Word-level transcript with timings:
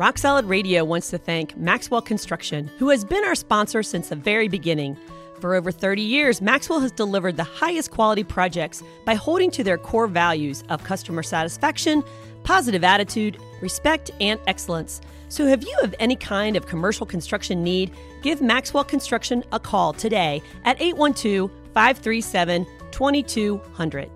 Rock 0.00 0.16
Solid 0.16 0.46
Radio 0.46 0.82
wants 0.82 1.10
to 1.10 1.18
thank 1.18 1.58
Maxwell 1.58 2.00
Construction, 2.00 2.70
who 2.78 2.88
has 2.88 3.04
been 3.04 3.22
our 3.22 3.34
sponsor 3.34 3.82
since 3.82 4.08
the 4.08 4.16
very 4.16 4.48
beginning. 4.48 4.96
For 5.40 5.54
over 5.54 5.70
30 5.70 6.00
years, 6.00 6.40
Maxwell 6.40 6.80
has 6.80 6.90
delivered 6.90 7.36
the 7.36 7.44
highest 7.44 7.90
quality 7.90 8.24
projects 8.24 8.82
by 9.04 9.12
holding 9.12 9.50
to 9.50 9.62
their 9.62 9.76
core 9.76 10.06
values 10.06 10.64
of 10.70 10.82
customer 10.84 11.22
satisfaction, 11.22 12.02
positive 12.44 12.82
attitude, 12.82 13.36
respect, 13.60 14.10
and 14.22 14.40
excellence. 14.46 15.02
So, 15.28 15.46
if 15.46 15.66
you 15.66 15.76
have 15.82 15.94
any 15.98 16.16
kind 16.16 16.56
of 16.56 16.66
commercial 16.66 17.04
construction 17.04 17.62
need, 17.62 17.90
give 18.22 18.40
Maxwell 18.40 18.84
Construction 18.84 19.44
a 19.52 19.60
call 19.60 19.92
today 19.92 20.40
at 20.64 20.80
812 20.80 21.50
537 21.74 22.66
2200. 22.90 24.10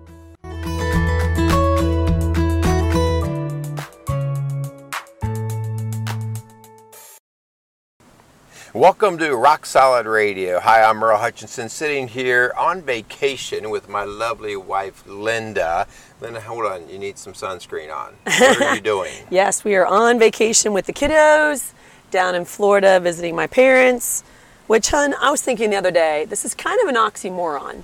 Welcome 8.75 9.17
to 9.19 9.33
Rock 9.37 9.65
Solid 9.65 10.05
Radio. 10.05 10.59
Hi, 10.59 10.83
I'm 10.83 10.97
Merle 10.97 11.17
Hutchinson, 11.17 11.69
sitting 11.69 12.09
here 12.09 12.51
on 12.57 12.81
vacation 12.81 13.69
with 13.69 13.87
my 13.87 14.03
lovely 14.03 14.57
wife, 14.57 15.01
Linda. 15.07 15.87
Linda, 16.19 16.41
hold 16.41 16.65
on, 16.65 16.89
you 16.89 16.99
need 16.99 17.17
some 17.17 17.31
sunscreen 17.31 17.89
on. 17.89 18.15
What 18.25 18.61
are 18.61 18.75
you 18.75 18.81
doing? 18.93 19.13
Yes, 19.29 19.63
we 19.63 19.75
are 19.75 19.85
on 19.85 20.19
vacation 20.19 20.73
with 20.73 20.87
the 20.87 20.91
kiddos 20.91 21.71
down 22.11 22.35
in 22.35 22.43
Florida 22.43 22.99
visiting 22.99 23.33
my 23.33 23.47
parents. 23.47 24.25
Which, 24.67 24.89
hun, 24.89 25.15
I 25.21 25.31
was 25.31 25.41
thinking 25.41 25.69
the 25.69 25.77
other 25.77 25.89
day, 25.89 26.25
this 26.25 26.43
is 26.43 26.53
kind 26.53 26.77
of 26.81 26.89
an 26.89 26.95
oxymoron. 26.95 27.83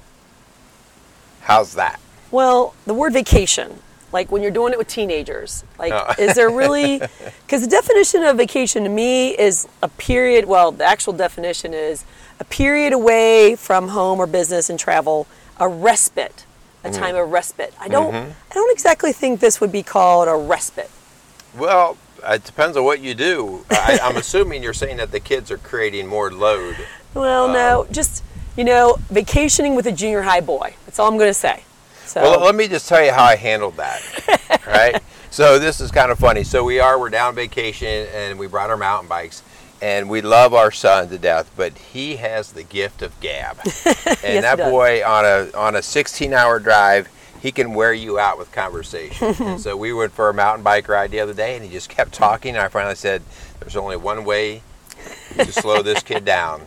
How's 1.44 1.74
that? 1.76 2.02
Well, 2.32 2.76
the 2.86 2.94
word 2.94 3.14
vacation, 3.14 3.80
like 4.12 4.32
when 4.32 4.42
you're 4.42 4.52
doing 4.52 4.74
it 4.74 4.78
with 4.80 4.88
teenagers, 4.88 5.64
like, 5.80 5.94
Oh. 5.94 6.14
is 6.18 6.36
there 6.36 6.50
really, 6.50 7.00
because 7.46 7.62
the 7.62 7.68
definition 7.68 8.24
of 8.24 8.38
vacation 8.38 8.84
to 8.84 8.90
me 8.90 9.30
is 9.38 9.68
a 9.82 9.88
period, 9.88 10.46
well, 10.46 10.72
the 10.72 10.84
actual 10.86 11.14
definition 11.14 11.74
is 11.74 12.04
a 12.40 12.44
period 12.44 12.94
away 12.94 13.56
from 13.56 13.90
home 13.90 14.20
or 14.20 14.28
business 14.28 14.70
and 14.70 14.80
travel, 14.80 15.28
a 15.60 15.68
respite, 15.68 16.46
a 16.84 16.90
Mm-hmm. 16.90 17.00
time 17.00 17.16
of 17.16 17.30
respite. 17.32 17.74
I 17.80 17.88
don't, 17.88 18.14
mm-hmm. 18.14 18.32
I 18.32 18.54
don't 18.54 18.72
exactly 18.72 19.14
think 19.14 19.40
this 19.40 19.62
would 19.62 19.72
be 19.72 19.84
called 19.84 20.28
a 20.28 20.36
respite. 20.36 20.90
Well, 21.56 21.98
uh, 22.24 22.34
it 22.34 22.44
depends 22.44 22.76
on 22.78 22.84
what 22.84 23.00
you 23.02 23.14
do. 23.14 23.66
I, 23.72 24.00
I'm 24.02 24.18
assuming 24.18 24.64
you're 24.64 24.74
saying 24.74 24.98
that 24.98 25.12
the 25.12 25.20
kids 25.20 25.52
are 25.52 25.58
creating 25.58 26.08
more 26.08 26.32
load. 26.32 26.76
Well, 27.14 27.48
no, 27.48 27.82
um, 27.82 27.88
just, 27.92 28.24
you 28.58 28.64
know, 28.64 28.98
vacationing 29.10 29.76
with 29.76 29.86
a 29.86 29.92
junior 29.92 30.22
high 30.22 30.42
boy. 30.42 30.76
That's 30.86 30.98
all 31.00 31.08
I'm 31.08 31.18
going 31.18 31.30
to 31.30 31.34
say. 31.34 31.64
So, 32.12 32.22
Well, 32.22 32.42
let 32.42 32.56
me 32.56 32.68
just 32.68 32.90
tell 32.90 33.02
you 33.02 33.14
how 33.14 33.24
I 33.24 33.38
handled 33.38 33.78
that. 33.78 34.02
right? 34.68 35.02
So 35.30 35.58
this 35.60 35.80
is 35.80 35.92
kind 35.92 36.12
of 36.12 36.20
funny. 36.20 36.44
So 36.44 36.62
we 36.62 36.78
are 36.82 37.00
we're 37.00 37.10
down 37.10 37.36
vacation 37.36 38.06
and 38.14 38.38
we 38.38 38.48
brought 38.48 38.70
our 38.70 38.76
mountain 38.76 39.08
bikes 39.08 39.44
and 39.82 40.10
we 40.10 40.22
love 40.22 40.54
our 40.54 40.72
son 40.72 41.08
to 41.08 41.18
death, 41.18 41.50
but 41.56 41.78
he 41.78 42.18
has 42.18 42.52
the 42.52 42.64
gift 42.64 43.02
of 43.02 43.18
gab. 43.22 43.58
And 44.24 44.36
he 44.36 44.40
that 44.42 44.58
boy 44.58 45.02
on 45.06 45.24
a 45.24 45.58
on 45.58 45.76
a 45.76 45.80
16-hour 45.80 46.60
drive, 46.60 47.08
he 47.42 47.54
can 47.54 47.74
wear 47.74 47.94
you 47.94 48.20
out 48.20 48.38
with 48.38 48.52
conversation. 48.52 49.34
and 49.40 49.62
so 49.62 49.78
we 49.78 49.94
went 49.94 50.12
for 50.12 50.28
a 50.28 50.34
mountain 50.34 50.64
bike 50.66 50.90
ride 50.90 51.12
the 51.12 51.22
other 51.22 51.34
day 51.34 51.56
and 51.56 51.64
he 51.64 51.72
just 51.72 51.88
kept 51.88 52.12
talking 52.12 52.56
and 52.56 52.64
I 52.64 52.68
finally 52.68 52.96
said 52.96 53.22
there's 53.62 53.78
only 53.78 53.96
one 53.96 54.26
way 54.26 54.64
to 55.38 55.50
slow 55.54 55.82
this 55.82 56.04
kid 56.04 56.26
down. 56.26 56.66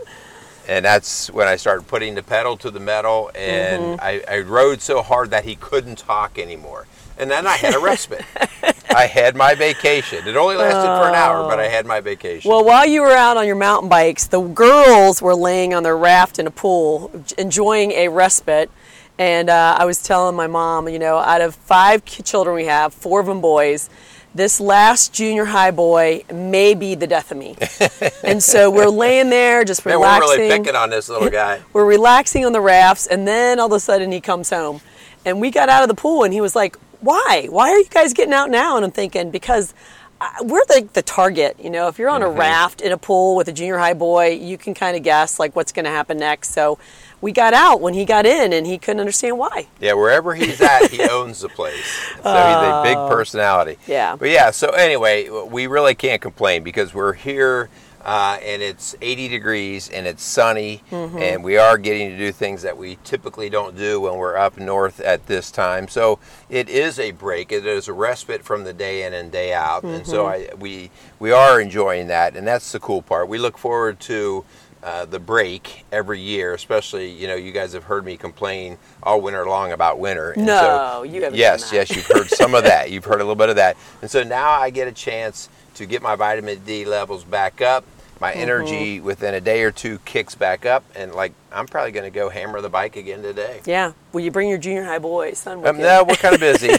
And 0.66 0.84
that's 0.84 1.30
when 1.30 1.46
I 1.46 1.56
started 1.56 1.86
putting 1.86 2.14
the 2.14 2.22
pedal 2.22 2.56
to 2.58 2.70
the 2.70 2.80
metal, 2.80 3.30
and 3.34 4.00
I, 4.00 4.22
I 4.28 4.38
rode 4.40 4.80
so 4.80 5.02
hard 5.02 5.30
that 5.30 5.44
he 5.44 5.56
couldn't 5.56 5.98
talk 5.98 6.38
anymore. 6.38 6.86
And 7.18 7.30
then 7.30 7.46
I 7.46 7.56
had 7.56 7.74
a 7.74 7.78
respite. 7.78 8.24
I 8.94 9.06
had 9.06 9.36
my 9.36 9.54
vacation. 9.54 10.26
It 10.26 10.36
only 10.36 10.56
lasted 10.56 10.86
for 10.86 11.08
an 11.08 11.14
hour, 11.14 11.48
but 11.48 11.60
I 11.60 11.68
had 11.68 11.86
my 11.86 12.00
vacation. 12.00 12.48
Well, 12.48 12.64
while 12.64 12.86
you 12.86 13.02
were 13.02 13.12
out 13.12 13.36
on 13.36 13.46
your 13.46 13.56
mountain 13.56 13.88
bikes, 13.88 14.26
the 14.26 14.40
girls 14.40 15.20
were 15.20 15.34
laying 15.34 15.74
on 15.74 15.82
their 15.82 15.96
raft 15.96 16.38
in 16.38 16.46
a 16.46 16.50
pool, 16.50 17.10
enjoying 17.38 17.92
a 17.92 18.08
respite. 18.08 18.70
And 19.18 19.48
uh, 19.48 19.76
I 19.78 19.84
was 19.84 20.02
telling 20.02 20.34
my 20.34 20.48
mom, 20.48 20.88
you 20.88 20.98
know, 20.98 21.18
out 21.18 21.40
of 21.40 21.54
five 21.54 22.04
children 22.04 22.56
we 22.56 22.64
have, 22.64 22.92
four 22.92 23.20
of 23.20 23.26
them 23.26 23.40
boys, 23.40 23.88
this 24.34 24.60
last 24.60 25.12
junior 25.12 25.44
high 25.44 25.70
boy 25.70 26.24
may 26.32 26.74
be 26.74 26.94
the 26.94 27.06
death 27.06 27.30
of 27.30 27.36
me. 27.38 27.56
and 28.24 28.42
so 28.42 28.70
we're 28.70 28.88
laying 28.88 29.30
there 29.30 29.64
just 29.64 29.84
Man, 29.86 29.94
we're 29.98 30.06
relaxing. 30.06 30.38
really 30.40 30.58
picking 30.58 30.76
on 30.76 30.90
this 30.90 31.08
little 31.08 31.30
guy. 31.30 31.60
we're 31.72 31.84
relaxing 31.84 32.44
on 32.44 32.52
the 32.52 32.60
rafts, 32.60 33.06
and 33.06 33.26
then 33.28 33.60
all 33.60 33.66
of 33.66 33.72
a 33.72 33.80
sudden 33.80 34.10
he 34.12 34.20
comes 34.20 34.50
home. 34.50 34.80
And 35.24 35.40
we 35.40 35.50
got 35.50 35.68
out 35.68 35.82
of 35.82 35.88
the 35.88 35.94
pool, 35.94 36.24
and 36.24 36.34
he 36.34 36.40
was 36.40 36.54
like, 36.56 36.76
Why? 37.00 37.46
Why 37.48 37.70
are 37.70 37.78
you 37.78 37.86
guys 37.88 38.12
getting 38.12 38.34
out 38.34 38.50
now? 38.50 38.76
And 38.76 38.84
I'm 38.84 38.90
thinking, 38.90 39.30
Because 39.30 39.72
uh, 40.20 40.28
we're 40.42 40.64
the, 40.66 40.88
the 40.92 41.02
target. 41.02 41.56
You 41.58 41.70
know, 41.70 41.88
if 41.88 41.98
you're 41.98 42.10
on 42.10 42.20
Mm-hmm. 42.20 42.36
a 42.36 42.38
raft 42.38 42.80
in 42.80 42.92
a 42.92 42.98
pool 42.98 43.36
with 43.36 43.48
a 43.48 43.52
junior 43.52 43.78
high 43.78 43.94
boy, 43.94 44.30
you 44.30 44.58
can 44.58 44.74
kind 44.74 44.96
of 44.96 45.02
guess 45.02 45.38
like 45.38 45.54
what's 45.56 45.72
going 45.72 45.84
to 45.86 45.90
happen 45.90 46.18
next. 46.18 46.50
So 46.52 46.78
we 47.24 47.32
got 47.32 47.54
out 47.54 47.80
when 47.80 47.94
he 47.94 48.04
got 48.04 48.26
in, 48.26 48.52
and 48.52 48.66
he 48.66 48.76
couldn't 48.76 49.00
understand 49.00 49.38
why. 49.38 49.66
Yeah, 49.80 49.94
wherever 49.94 50.34
he's 50.34 50.60
at, 50.60 50.90
he 50.90 51.02
owns 51.10 51.40
the 51.40 51.48
place. 51.48 51.82
So 51.82 52.16
he's 52.16 52.24
a 52.26 52.82
big 52.84 52.96
personality. 53.08 53.78
Yeah. 53.86 54.14
But 54.14 54.28
yeah, 54.28 54.50
so 54.50 54.68
anyway, 54.68 55.30
we 55.30 55.66
really 55.66 55.94
can't 55.94 56.20
complain 56.20 56.62
because 56.62 56.92
we're 56.92 57.14
here 57.14 57.70
uh, 58.04 58.38
and 58.42 58.60
it's 58.60 58.94
80 59.00 59.28
degrees 59.28 59.88
and 59.88 60.06
it's 60.06 60.22
sunny 60.22 60.82
and 60.90 61.42
we 61.42 61.56
are 61.56 61.78
getting 61.78 62.10
to 62.10 62.18
do 62.18 62.32
things 62.32 62.60
that 62.62 62.76
we 62.76 62.98
typically 63.02 63.48
don't 63.48 63.76
do 63.76 64.02
when 64.02 64.16
we're 64.16 64.36
up 64.36 64.58
north 64.58 65.00
at 65.00 65.26
this 65.26 65.50
time. 65.50 65.88
So 65.88 66.18
it 66.50 66.68
is 66.68 66.98
a 66.98 67.12
break. 67.12 67.50
It 67.50 67.64
is 67.64 67.88
a 67.88 67.94
respite 67.94 68.44
from 68.44 68.64
the 68.64 68.74
day 68.74 69.04
in 69.04 69.14
and 69.14 69.32
day 69.32 69.54
out. 69.54 69.84
And 69.84 70.06
so 70.06 70.26
I, 70.26 70.50
we 70.58 70.90
we 71.18 71.32
are 71.32 71.60
enjoying 71.60 72.08
that, 72.08 72.36
and 72.36 72.46
that's 72.46 72.72
the 72.72 72.80
cool 72.80 73.00
part. 73.00 73.28
We 73.28 73.38
look 73.38 73.56
forward 73.56 73.98
to 74.00 74.44
uh, 74.84 75.06
the 75.06 75.18
break 75.18 75.84
every 75.90 76.20
year, 76.20 76.52
especially 76.54 77.10
you 77.10 77.26
know 77.26 77.34
you 77.34 77.50
guys 77.52 77.72
have 77.72 77.84
heard 77.84 78.04
me 78.04 78.16
complain 78.16 78.76
all 79.02 79.20
winter 79.20 79.46
long 79.46 79.72
about 79.72 79.98
winter. 79.98 80.32
And 80.32 80.46
No, 80.46 81.02
you 81.02 81.22
haven't 81.22 81.38
Yes, 81.38 81.72
yes, 81.72 81.90
you've 81.90 82.06
heard 82.06 82.28
some 82.28 82.54
of 82.54 82.64
that. 82.64 82.90
You've 82.92 83.04
heard 83.04 83.16
a 83.20 83.24
little 83.24 83.34
bit 83.34 83.48
of 83.48 83.56
that, 83.56 83.76
and 84.02 84.10
so 84.10 84.22
now 84.22 84.50
I 84.50 84.70
get 84.70 84.86
a 84.86 84.92
chance 84.92 85.48
to 85.76 85.86
get 85.86 86.02
my 86.02 86.14
vitamin 86.16 86.60
D 86.66 86.84
levels 86.84 87.24
back 87.24 87.60
up. 87.62 87.84
My 88.20 88.30
Mm-hmm. 88.30 88.40
energy 88.40 89.00
within 89.00 89.34
a 89.34 89.40
day 89.40 89.62
or 89.64 89.70
two 89.72 89.98
kicks 90.04 90.34
back 90.36 90.64
up, 90.64 90.84
and 90.94 91.12
like 91.14 91.32
I'm 91.52 91.66
probably 91.66 91.90
going 91.90 92.10
to 92.10 92.14
go 92.14 92.28
hammer 92.28 92.60
the 92.60 92.68
bike 92.68 92.96
again 92.96 93.22
today. 93.22 93.60
Yeah. 93.66 93.92
Will 94.12 94.20
you 94.20 94.30
bring 94.30 94.48
your 94.48 94.56
junior 94.58 94.84
high 94.84 95.00
boy 95.00 95.32
son 95.32 95.60
with 95.60 95.68
Um, 95.70 95.78
no, 95.78 96.04
we're 96.08 96.14
kind 96.16 96.34
of 96.34 96.40
busy. 96.40 96.68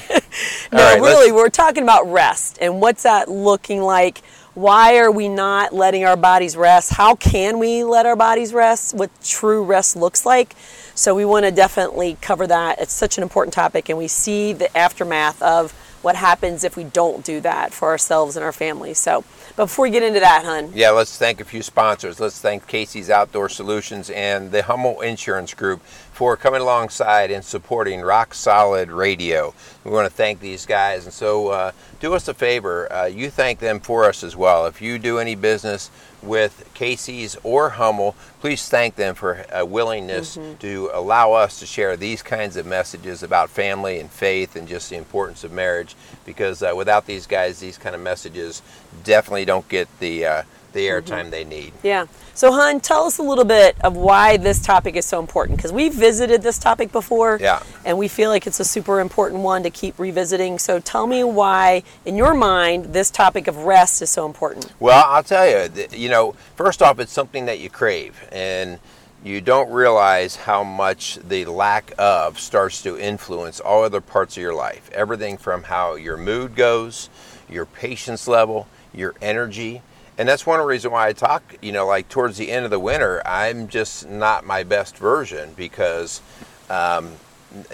No, 0.72 0.80
right, 0.80 1.00
let's- 1.00 1.16
really, 1.16 1.32
we're 1.32 1.50
talking 1.50 1.84
about 1.84 2.12
rest 2.12 2.58
and 2.60 2.82
what's 2.82 3.04
that 3.04 3.30
looking 3.30 3.82
like? 3.82 4.22
Why 4.56 5.00
are 5.00 5.12
we 5.12 5.28
not 5.28 5.74
letting 5.74 6.06
our 6.06 6.16
bodies 6.16 6.56
rest? 6.56 6.94
How 6.94 7.14
can 7.14 7.60
we 7.60 7.84
let 7.84 8.06
our 8.06 8.16
bodies 8.16 8.54
rest? 8.54 8.94
What 8.94 9.12
true 9.22 9.62
rest 9.62 9.98
looks 9.98 10.26
like? 10.26 10.56
So, 10.96 11.14
we 11.14 11.26
want 11.26 11.44
to 11.44 11.52
definitely 11.52 12.18
cover 12.22 12.48
that. 12.48 12.80
It's 12.80 12.94
such 12.94 13.18
an 13.18 13.24
important 13.24 13.54
topic, 13.54 13.90
and 13.90 13.98
we 13.98 14.08
see 14.08 14.54
the 14.54 14.76
aftermath 14.78 15.42
of 15.42 15.74
what 16.04 16.16
happens 16.16 16.64
if 16.64 16.78
we 16.78 16.86
don't 16.86 17.26
do 17.26 17.42
that 17.42 17.74
for 17.74 17.90
ourselves 17.90 18.38
and 18.38 18.46
our 18.46 18.54
families. 18.54 18.98
So, 18.98 19.26
but 19.56 19.66
before 19.66 19.84
we 19.84 19.90
get 19.90 20.04
into 20.04 20.20
that, 20.20 20.44
hun, 20.44 20.72
Yeah, 20.74 20.92
let's 20.92 21.18
thank 21.18 21.40
a 21.40 21.46
few 21.46 21.62
sponsors. 21.62 22.20
Let's 22.20 22.40
thank 22.40 22.68
Casey's 22.68 23.10
Outdoor 23.10 23.50
Solutions 23.50 24.10
and 24.10 24.52
the 24.52 24.64
Hummel 24.64 25.02
Insurance 25.02 25.54
Group 25.54 25.82
for 26.12 26.38
coming 26.38 26.62
alongside 26.62 27.32
and 27.32 27.44
supporting 27.44 28.02
Rock 28.02 28.34
Solid 28.34 28.90
Radio. 28.90 29.54
We 29.84 29.92
want 29.92 30.10
to 30.10 30.14
thank 30.14 30.40
these 30.40 30.66
guys. 30.66 31.06
And 31.06 31.14
so, 31.14 31.50
uh, 31.50 31.72
do 32.00 32.14
us 32.14 32.28
a 32.28 32.34
favor, 32.34 32.92
uh, 32.92 33.06
you 33.06 33.30
thank 33.30 33.60
them 33.60 33.80
for 33.80 34.06
us 34.06 34.24
as 34.24 34.36
well. 34.36 34.66
If 34.66 34.82
you 34.82 34.98
do 35.00 35.20
any 35.20 35.36
business 35.36 35.90
with 36.22 36.70
Casey's 36.74 37.38
or 37.44 37.72
Hummel, 37.72 38.16
please 38.42 38.68
thank 38.68 38.96
them 38.96 39.16
for 39.16 39.46
a 39.52 39.66
willingness 39.66 40.38
to 40.60 40.90
allow 40.94 41.34
us 41.34 41.60
to 41.60 41.66
share 41.66 41.96
these 41.96 42.22
kinds 42.22 42.58
of 42.58 42.66
messages 42.66 43.22
about 43.24 43.50
family 43.50 44.00
and 44.00 44.10
faith 44.10 44.56
and 44.56 44.68
just 44.68 44.90
the 44.90 44.96
importance 44.98 45.44
of 45.44 45.52
marriage. 45.52 45.96
Because 46.26 46.64
uh, 46.64 46.74
without 46.76 47.06
these 47.06 47.28
guys, 47.28 47.60
these 47.60 47.78
kind 47.78 47.96
of 47.96 48.02
messages 48.02 48.62
definitely 49.04 49.46
don't 49.46 49.68
get 49.70 49.88
the 50.00 50.26
uh, 50.26 50.44
the 50.76 50.88
airtime 50.88 51.32
they 51.32 51.44
need. 51.44 51.74
Yeah. 51.82 52.06
So, 52.36 52.52
hun, 52.52 52.82
tell 52.82 53.06
us 53.06 53.18
a 53.18 53.24
little 53.24 53.46
bit 53.46 53.78
of 53.82 53.96
why 53.96 54.38
this 54.38 54.62
topic 54.62 54.96
is 54.96 55.06
so 55.06 55.20
important 55.20 55.58
because 55.58 55.72
we've 55.72 55.94
visited 55.94 56.44
this 56.44 56.60
topic 56.60 56.92
before. 56.92 57.40
Yeah. 57.42 57.64
And 57.86 57.98
we 57.98 58.08
feel 58.08 58.30
like 58.30 58.46
it's 58.46 58.60
a 58.60 58.66
super 58.66 59.00
important 59.00 59.42
one 59.42 59.64
to 59.64 59.70
keep 59.70 59.98
revisiting. 59.98 60.60
So, 60.60 60.80
tell 60.80 61.08
me 61.08 61.24
why, 61.24 61.82
in 62.06 62.16
your 62.16 62.36
mind, 62.36 62.94
this 62.94 63.10
topic 63.10 63.48
of 63.48 63.60
rest 63.60 64.02
is 64.02 64.12
so 64.12 64.26
important. 64.26 64.72
Well, 64.80 65.04
I'll 65.08 65.24
tell 65.24 65.48
you, 65.48 65.88
you 65.92 66.10
know, 66.10 66.36
first 66.56 66.82
off, 66.82 67.00
it's 67.00 67.14
something 67.14 67.46
that 67.46 67.60
you 67.60 67.70
crave, 67.70 68.22
and 68.32 68.80
you 69.26 69.42
don't 69.42 69.72
realize 69.72 70.36
how 70.36 70.64
much 70.64 71.16
the 71.16 71.46
lack 71.46 71.92
of 71.98 72.40
starts 72.40 72.84
to 72.84 72.96
influence 72.96 73.60
all 73.60 73.84
other 73.84 74.00
parts 74.00 74.38
of 74.38 74.42
your 74.42 74.54
life. 74.54 74.88
Everything 74.92 75.36
from 75.36 75.64
how 75.64 75.96
your 75.96 76.16
mood 76.16 76.56
goes, 76.56 77.10
your 77.50 77.66
patience 77.66 78.28
level, 78.28 78.68
your 78.94 79.16
energy. 79.24 79.82
And 80.20 80.30
that's 80.30 80.46
one 80.46 80.62
reason 80.62 80.92
why 80.92 81.08
I 81.08 81.14
talk, 81.14 81.56
you 81.60 81.72
know, 81.72 81.88
like 81.88 82.08
towards 82.08 82.38
the 82.38 82.52
end 82.52 82.66
of 82.66 82.72
the 82.72 82.80
winter, 82.80 83.24
I'm 83.26 83.68
just 83.68 84.08
not 84.08 84.46
my 84.46 84.62
best 84.62 84.96
version 84.96 85.54
because 85.58 86.22
um, 86.70 87.14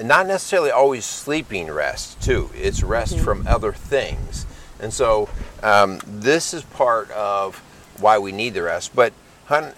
not 0.02 0.28
necessarily 0.28 0.72
always 0.72 1.04
sleeping 1.04 1.70
rest, 1.70 2.22
too. 2.22 2.50
It's 2.56 2.82
rest 2.82 3.20
from 3.20 3.46
other 3.46 3.74
things. 3.74 4.46
And 4.80 4.94
so 4.94 5.28
um, 5.62 6.00
this 6.08 6.54
is 6.54 6.64
part 6.64 7.12
of 7.12 7.58
why 8.00 8.20
we 8.20 8.32
need 8.32 8.54
the 8.54 8.64
rest. 8.64 8.96
But 8.96 9.12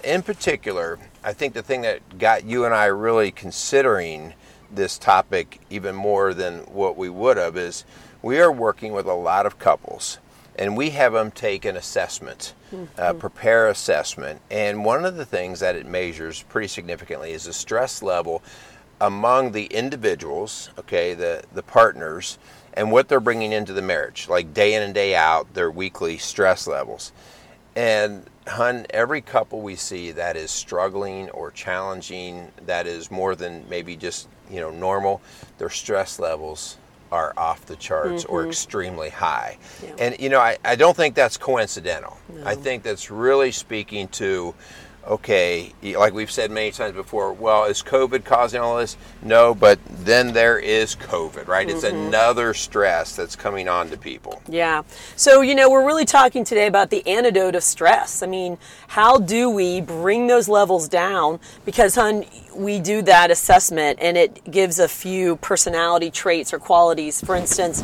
in 0.04 0.22
particular, 0.22 1.00
I 1.24 1.34
think 1.34 1.54
the 1.54 1.64
thing 1.64 1.82
that 1.82 2.18
got 2.18 2.46
you 2.46 2.66
and 2.66 2.74
I 2.74 2.86
really 2.86 3.32
considering 3.32 4.34
this 4.72 4.98
topic 4.98 5.62
even 5.70 5.96
more 5.96 6.34
than 6.34 6.60
what 6.62 6.98
we 6.98 7.10
would 7.10 7.38
have 7.38 7.56
is 7.56 7.86
we 8.22 8.40
are 8.40 8.52
working 8.52 8.92
with 8.94 9.06
a 9.06 9.14
lot 9.14 9.46
of 9.46 9.60
couples 9.60 10.20
and 10.58 10.78
we 10.78 10.92
have 10.92 11.14
them 11.14 11.32
take 11.32 11.66
an 11.66 11.76
assessment, 11.76 12.54
mm-hmm. 12.72 12.86
uh, 12.98 13.14
prepare 13.14 13.68
assessment. 13.68 14.40
And 14.52 14.86
one 14.86 15.06
of 15.06 15.16
the 15.16 15.26
things 15.26 15.62
that 15.62 15.76
it 15.76 15.86
measures 15.86 16.44
pretty 16.44 16.68
significantly 16.68 17.32
is 17.32 17.46
the 17.46 17.54
stress 17.54 18.04
level 18.04 18.44
among 19.02 19.52
the 19.52 19.66
individuals, 19.66 20.70
okay, 20.78 21.14
the, 21.14 21.44
the 21.54 21.64
partners, 21.64 22.38
and 22.74 22.92
what 22.92 23.08
they're 23.08 23.20
bringing 23.20 23.52
into 23.52 23.74
the 23.74 23.82
marriage, 23.82 24.28
like 24.30 24.54
day 24.54 24.74
in 24.74 24.84
and 24.84 24.94
day 24.94 25.16
out, 25.16 25.54
their 25.54 25.72
weekly 25.72 26.18
stress 26.18 26.68
levels. 26.68 27.12
And 27.76 28.26
hun, 28.48 28.86
every 28.90 29.22
couple 29.22 29.62
we 29.62 29.76
see 29.76 30.12
that 30.12 30.36
is 30.36 30.52
struggling 30.52 31.30
or 31.32 31.52
challenging, 31.52 32.52
that 32.66 32.88
is 32.88 33.12
more 33.12 33.36
than 33.36 33.68
maybe 33.70 33.96
just 33.96 34.28
you 34.50 34.60
know 34.60 34.72
normal, 34.72 35.22
their 35.58 35.70
stress 35.70 36.20
levels 36.20 36.78
are 37.12 37.34
off 37.38 37.66
the 37.68 37.76
charts 37.76 38.24
mm-hmm. 38.24 38.34
or 38.34 38.48
extremely 38.48 39.10
high. 39.10 39.58
Yeah. 39.84 39.96
And 40.00 40.20
you 40.20 40.30
know, 40.30 40.40
I, 40.40 40.58
I 40.66 40.76
don't 40.76 40.98
think 40.98 41.14
that's 41.16 41.38
coincidental. 41.38 42.18
No. 42.34 42.44
I 42.46 42.56
think 42.56 42.82
that's 42.84 43.12
really 43.12 43.52
speaking 43.52 44.08
to 44.10 44.56
okay, 45.08 45.74
like 45.82 46.14
we've 46.14 46.32
said 46.32 46.52
many 46.52 46.72
times 46.72 46.96
before, 46.96 47.34
well, 47.34 47.66
is 47.66 47.84
COVID 47.84 48.24
causing 48.24 48.62
all 48.62 48.78
this? 48.78 48.96
No, 49.22 49.54
but 49.54 49.80
then 49.90 50.34
there 50.34 50.58
is 50.58 50.96
COVID, 50.96 51.48
right? 51.48 51.68
Mm-hmm. 51.68 51.76
It's 51.76 51.84
another 51.84 52.54
stress 52.54 53.16
that's 53.16 53.36
coming 53.36 53.68
on 53.68 53.90
to 53.90 53.98
people. 53.98 54.42
Yeah. 54.48 54.84
So, 55.16 55.42
you 55.42 55.56
know, 55.56 55.70
we're 55.70 55.86
really 55.86 56.06
talking 56.06 56.44
today 56.44 56.68
about 56.68 56.90
the 56.90 57.06
antidote 57.08 57.56
of 57.56 57.64
stress. 57.64 58.24
I 58.24 58.28
mean, 58.28 58.58
how 58.88 59.20
do 59.20 59.50
we 59.50 59.82
bring 59.82 60.28
those 60.28 60.48
levels 60.48 60.88
down? 60.88 61.40
Because, 61.66 61.96
hon, 61.96 62.26
we 62.56 62.80
do 62.80 63.02
that 63.02 63.32
assessment 63.32 64.00
and 64.02 64.18
it 64.18 64.50
gives 64.50 64.80
a 64.80 64.88
few 64.88 65.36
personality 65.38 66.12
traits 66.12 66.54
or 66.54 66.60
qualities. 66.60 67.20
For 67.22 67.36
instance, 67.36 67.84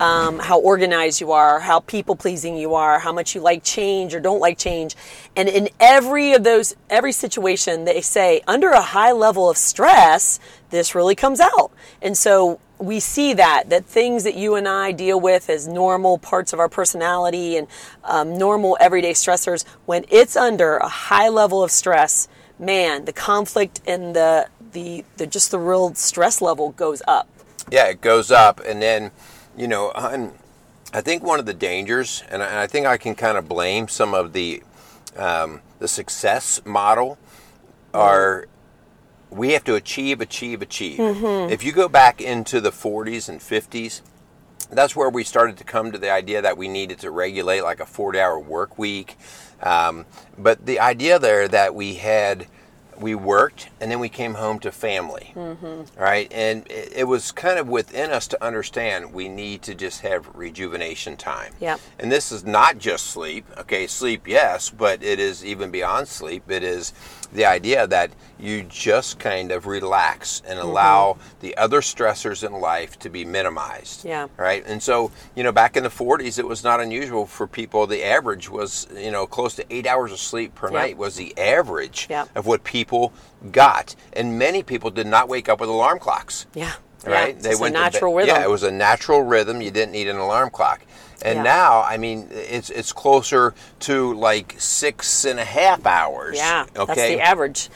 um, 0.00 0.38
how 0.38 0.58
organized 0.58 1.20
you 1.20 1.30
are, 1.30 1.60
how 1.60 1.80
people 1.80 2.16
pleasing 2.16 2.56
you 2.56 2.74
are, 2.74 2.98
how 2.98 3.12
much 3.12 3.34
you 3.34 3.40
like 3.40 3.62
change 3.62 4.14
or 4.14 4.20
don't 4.20 4.40
like 4.40 4.58
change. 4.58 4.96
And 5.36 5.48
in 5.48 5.68
every 5.78 6.32
of 6.32 6.42
those, 6.42 6.74
every 6.88 7.12
situation, 7.12 7.84
they 7.84 8.00
say 8.00 8.40
under 8.48 8.70
a 8.70 8.80
high 8.80 9.12
level 9.12 9.48
of 9.50 9.58
stress, 9.58 10.40
this 10.70 10.94
really 10.94 11.14
comes 11.14 11.38
out. 11.38 11.70
And 12.00 12.16
so 12.16 12.58
we 12.78 12.98
see 12.98 13.34
that 13.34 13.68
that 13.68 13.84
things 13.84 14.24
that 14.24 14.34
you 14.34 14.54
and 14.54 14.66
I 14.66 14.92
deal 14.92 15.20
with 15.20 15.50
as 15.50 15.68
normal 15.68 16.16
parts 16.16 16.54
of 16.54 16.58
our 16.58 16.68
personality 16.68 17.58
and 17.58 17.66
um, 18.02 18.38
normal 18.38 18.78
everyday 18.80 19.12
stressors, 19.12 19.66
when 19.84 20.06
it's 20.08 20.34
under 20.34 20.78
a 20.78 20.88
high 20.88 21.28
level 21.28 21.62
of 21.62 21.70
stress, 21.70 22.26
man, 22.58 23.04
the 23.04 23.12
conflict 23.12 23.82
and 23.86 24.16
the 24.16 24.48
the, 24.72 25.04
the 25.18 25.26
just 25.26 25.50
the 25.50 25.58
real 25.58 25.94
stress 25.94 26.40
level 26.40 26.70
goes 26.70 27.02
up. 27.06 27.28
Yeah, 27.70 27.88
it 27.88 28.00
goes 28.00 28.30
up, 28.30 28.60
and 28.66 28.80
then 28.80 29.10
you 29.60 29.68
know, 29.68 29.92
I 29.94 31.02
think 31.02 31.22
one 31.22 31.38
of 31.38 31.44
the 31.44 31.52
dangers, 31.52 32.24
and 32.30 32.42
I 32.42 32.66
think 32.66 32.86
I 32.86 32.96
can 32.96 33.14
kind 33.14 33.36
of 33.36 33.46
blame 33.46 33.88
some 33.88 34.14
of 34.14 34.32
the 34.32 34.62
um, 35.16 35.60
the 35.78 35.86
success 35.86 36.62
model, 36.64 37.18
are 37.92 38.46
we 39.28 39.52
have 39.52 39.64
to 39.64 39.74
achieve, 39.74 40.22
achieve, 40.22 40.62
achieve. 40.62 40.98
Mm-hmm. 40.98 41.52
If 41.52 41.62
you 41.62 41.72
go 41.72 41.88
back 41.88 42.22
into 42.22 42.60
the 42.60 42.70
40s 42.70 43.28
and 43.28 43.38
50s, 43.38 44.00
that's 44.70 44.96
where 44.96 45.10
we 45.10 45.24
started 45.24 45.58
to 45.58 45.64
come 45.64 45.92
to 45.92 45.98
the 45.98 46.10
idea 46.10 46.40
that 46.40 46.56
we 46.56 46.66
needed 46.66 46.98
to 47.00 47.10
regulate 47.10 47.60
like 47.60 47.80
a 47.80 47.86
40 47.86 48.18
hour 48.18 48.38
work 48.38 48.78
week. 48.78 49.18
Um, 49.62 50.06
but 50.38 50.64
the 50.64 50.80
idea 50.80 51.18
there 51.18 51.46
that 51.48 51.74
we 51.74 51.94
had 51.96 52.46
we 53.00 53.14
worked 53.14 53.70
and 53.80 53.90
then 53.90 53.98
we 53.98 54.08
came 54.08 54.34
home 54.34 54.58
to 54.60 54.72
family. 54.72 55.32
Mm-hmm. 55.34 56.00
right? 56.00 56.30
And 56.32 56.66
it, 56.70 56.92
it, 56.96 57.04
was 57.04 57.32
kind 57.32 57.58
of 57.58 57.68
within 57.68 58.10
us 58.10 58.28
to 58.28 58.44
understand 58.44 59.12
we 59.12 59.28
need 59.28 59.62
to 59.62 59.74
just 59.74 60.02
have 60.02 60.28
rejuvenation 60.34 61.16
time. 61.16 61.54
Yeah 61.60 61.76
and 61.98 62.10
this 62.10 62.30
is 62.32 62.44
not 62.44 62.78
just 62.78 63.06
sleep. 63.06 63.44
Okay 63.58 63.86
sleep 63.86 64.26
yes 64.26 64.70
but 64.70 65.02
it 65.02 65.18
is 65.18 65.44
even 65.44 65.70
beyond 65.70 66.08
sleep. 66.08 66.50
It 66.50 66.62
is 66.62 66.92
the 67.32 67.44
idea 67.44 67.86
that 67.86 68.10
you 68.38 68.62
just 68.64 69.18
kind 69.18 69.52
of 69.52 69.66
relax 69.66 70.42
and 70.46 70.58
mm-hmm. 70.58 70.68
allow 70.68 71.12
mm-hmm. 71.12 71.40
the 71.40 71.56
other 71.56 71.80
stressors 71.80 72.44
in 72.44 72.52
life 72.52 72.98
to 73.00 73.10
be 73.10 73.24
minimized. 73.24 74.04
Yeah. 74.04 74.28
Right. 74.36 74.64
And 74.66 74.82
so, 74.82 75.12
you 75.34 75.42
know, 75.42 75.52
back 75.52 75.76
in 75.76 75.82
the 75.82 75.90
40s, 75.90 76.38
it 76.38 76.46
was 76.46 76.64
not 76.64 76.80
unusual 76.80 77.26
for 77.26 77.46
people. 77.46 77.86
The 77.86 78.04
average 78.04 78.48
was, 78.50 78.86
you 78.96 79.10
know, 79.10 79.26
close 79.26 79.54
to 79.56 79.66
eight 79.70 79.86
hours 79.86 80.12
of 80.12 80.18
sleep 80.18 80.54
per 80.54 80.70
night 80.70 80.96
was 80.96 81.16
the 81.16 81.36
average 81.38 82.08
of 82.10 82.46
what 82.46 82.64
people 82.64 83.12
got. 83.52 83.94
And 84.12 84.38
many 84.38 84.62
people 84.62 84.90
did 84.90 85.06
not 85.06 85.28
wake 85.28 85.48
up 85.48 85.60
with 85.60 85.68
alarm 85.68 85.98
clocks. 85.98 86.46
Yeah. 86.54 86.74
Right. 87.06 87.34
Yeah, 87.34 87.42
they 87.42 87.54
went 87.56 87.76
a 87.76 87.78
natural 87.78 88.14
rhythm. 88.14 88.36
Yeah, 88.36 88.44
it 88.44 88.50
was 88.50 88.62
a 88.62 88.70
natural 88.70 89.22
rhythm. 89.22 89.60
You 89.62 89.70
didn't 89.70 89.92
need 89.92 90.08
an 90.08 90.16
alarm 90.16 90.50
clock. 90.50 90.82
And 91.22 91.38
yeah. 91.38 91.42
now, 91.42 91.82
I 91.82 91.96
mean, 91.96 92.28
it's 92.30 92.70
it's 92.70 92.92
closer 92.92 93.54
to 93.80 94.14
like 94.14 94.54
six 94.58 95.24
and 95.24 95.38
a 95.38 95.44
half 95.44 95.86
hours. 95.86 96.36
Yeah, 96.36 96.66
okay? 96.76 96.94
that's 96.94 97.00
the 97.00 97.20
average. 97.20 97.68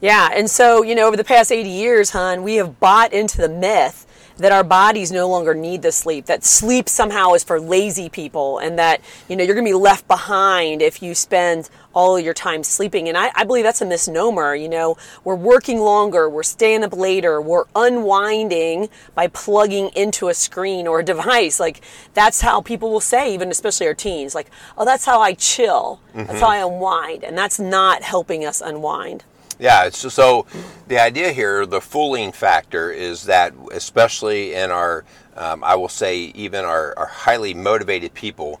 Yeah, 0.00 0.28
and 0.32 0.50
so 0.50 0.82
you 0.82 0.94
know, 0.94 1.06
over 1.06 1.16
the 1.16 1.24
past 1.24 1.50
eighty 1.50 1.70
years, 1.70 2.10
hon, 2.10 2.42
we 2.42 2.54
have 2.56 2.78
bought 2.80 3.12
into 3.12 3.38
the 3.38 3.48
myth 3.48 4.06
that 4.36 4.52
our 4.52 4.64
bodies 4.64 5.12
no 5.12 5.28
longer 5.28 5.54
need 5.54 5.82
the 5.82 5.92
sleep, 5.92 6.26
that 6.26 6.44
sleep 6.44 6.88
somehow 6.88 7.32
is 7.34 7.44
for 7.44 7.60
lazy 7.60 8.08
people, 8.08 8.58
and 8.58 8.78
that, 8.78 9.00
you 9.28 9.36
know, 9.36 9.44
you're 9.44 9.54
going 9.54 9.64
to 9.64 9.70
be 9.70 9.74
left 9.74 10.08
behind 10.08 10.82
if 10.82 11.02
you 11.02 11.14
spend 11.14 11.70
all 11.94 12.18
your 12.18 12.34
time 12.34 12.62
sleeping. 12.62 13.08
And 13.08 13.16
I, 13.16 13.30
I, 13.34 13.44
believe 13.44 13.64
that's 13.64 13.80
a 13.80 13.86
misnomer. 13.86 14.54
You 14.54 14.68
know, 14.68 14.96
we're 15.22 15.34
working 15.34 15.80
longer, 15.80 16.28
we're 16.28 16.42
staying 16.42 16.84
up 16.84 16.92
later, 16.92 17.40
we're 17.40 17.64
unwinding 17.74 18.88
by 19.14 19.28
plugging 19.28 19.88
into 19.96 20.28
a 20.28 20.34
screen 20.34 20.86
or 20.86 21.00
a 21.00 21.04
device. 21.04 21.60
Like, 21.60 21.80
that's 22.12 22.40
how 22.40 22.60
people 22.60 22.90
will 22.90 23.00
say, 23.00 23.32
even 23.32 23.50
especially 23.50 23.86
our 23.86 23.94
teens, 23.94 24.34
like, 24.34 24.50
oh, 24.76 24.84
that's 24.84 25.04
how 25.04 25.20
I 25.20 25.34
chill, 25.34 26.00
mm-hmm. 26.14 26.26
that's 26.26 26.40
how 26.40 26.48
I 26.48 26.58
unwind. 26.58 27.24
And 27.24 27.38
that's 27.38 27.58
not 27.58 28.02
helping 28.02 28.44
us 28.44 28.60
unwind. 28.60 29.24
Yeah, 29.58 29.88
so 29.90 30.46
the 30.88 30.98
idea 30.98 31.32
here, 31.32 31.64
the 31.64 31.80
fooling 31.80 32.32
factor, 32.32 32.90
is 32.90 33.24
that 33.24 33.54
especially 33.72 34.54
in 34.54 34.70
our, 34.70 35.04
um, 35.36 35.62
I 35.62 35.76
will 35.76 35.88
say, 35.88 36.18
even 36.34 36.64
our, 36.64 36.92
our, 36.98 37.06
highly 37.06 37.54
motivated 37.54 38.14
people. 38.14 38.60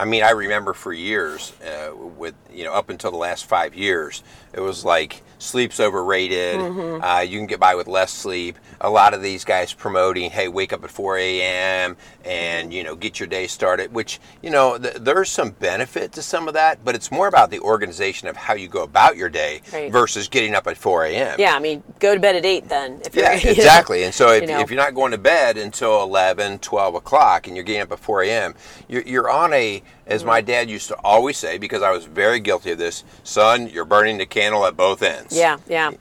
I 0.00 0.06
mean, 0.06 0.22
I 0.22 0.30
remember 0.30 0.72
for 0.72 0.94
years, 0.94 1.52
uh, 1.60 1.94
with 1.94 2.34
you 2.50 2.64
know, 2.64 2.72
up 2.72 2.88
until 2.88 3.10
the 3.10 3.18
last 3.18 3.44
five 3.44 3.74
years, 3.74 4.22
it 4.54 4.60
was 4.60 4.82
like 4.82 5.22
sleep's 5.40 5.80
overrated. 5.80 6.56
Mm-hmm. 6.56 7.02
Uh, 7.02 7.20
you 7.20 7.38
can 7.38 7.46
get 7.46 7.58
by 7.58 7.74
with 7.74 7.88
less 7.88 8.12
sleep. 8.12 8.58
A 8.80 8.90
lot 8.90 9.14
of 9.14 9.22
these 9.22 9.44
guys 9.44 9.72
promoting, 9.72 10.30
hey, 10.30 10.48
wake 10.48 10.72
up 10.72 10.84
at 10.84 10.90
4 10.90 11.18
a.m. 11.18 11.96
and 12.24 12.72
you 12.72 12.84
know 12.84 12.94
get 12.94 13.18
your 13.18 13.26
day 13.26 13.46
started. 13.46 13.92
Which 13.92 14.20
you 14.42 14.50
know 14.50 14.78
th- 14.78 14.96
there's 14.96 15.30
some 15.30 15.50
benefit 15.50 16.12
to 16.12 16.22
some 16.22 16.48
of 16.48 16.54
that, 16.54 16.84
but 16.84 16.94
it's 16.94 17.10
more 17.10 17.26
about 17.26 17.50
the 17.50 17.60
organization 17.60 18.28
of 18.28 18.36
how 18.36 18.54
you 18.54 18.68
go 18.68 18.82
about 18.82 19.16
your 19.16 19.28
day 19.28 19.62
right. 19.72 19.90
versus 19.90 20.28
getting 20.28 20.54
up 20.54 20.66
at 20.66 20.76
4 20.76 21.06
a.m. 21.06 21.36
Yeah, 21.38 21.54
I 21.54 21.58
mean, 21.58 21.82
go 21.98 22.14
to 22.14 22.20
bed 22.20 22.36
at 22.36 22.44
eight 22.44 22.68
then. 22.68 23.00
If 23.04 23.14
yeah, 23.14 23.32
exactly. 23.42 24.04
and 24.04 24.14
so 24.14 24.30
if, 24.30 24.42
you 24.42 24.48
know. 24.48 24.60
if, 24.60 24.70
you're 24.70 24.80
not 24.80 24.94
going 24.94 25.12
to 25.12 25.18
bed 25.18 25.56
until 25.56 26.02
11, 26.02 26.58
12 26.60 26.94
o'clock, 26.94 27.46
and 27.46 27.56
you're 27.56 27.64
getting 27.64 27.82
up 27.82 27.92
at 27.92 27.98
4 27.98 28.22
a.m., 28.22 28.54
you're, 28.88 29.02
you're 29.02 29.30
on 29.30 29.52
a 29.52 29.82
as 30.10 30.24
my 30.24 30.40
dad 30.40 30.68
used 30.68 30.88
to 30.88 30.96
always 31.04 31.38
say, 31.38 31.56
because 31.56 31.82
I 31.82 31.92
was 31.92 32.04
very 32.04 32.40
guilty 32.40 32.72
of 32.72 32.78
this, 32.78 33.04
son, 33.22 33.68
you're 33.68 33.84
burning 33.84 34.18
the 34.18 34.26
candle 34.26 34.66
at 34.66 34.76
both 34.76 35.02
ends. 35.02 35.29
Yeah, 35.30 35.58
yeah. 35.68 35.92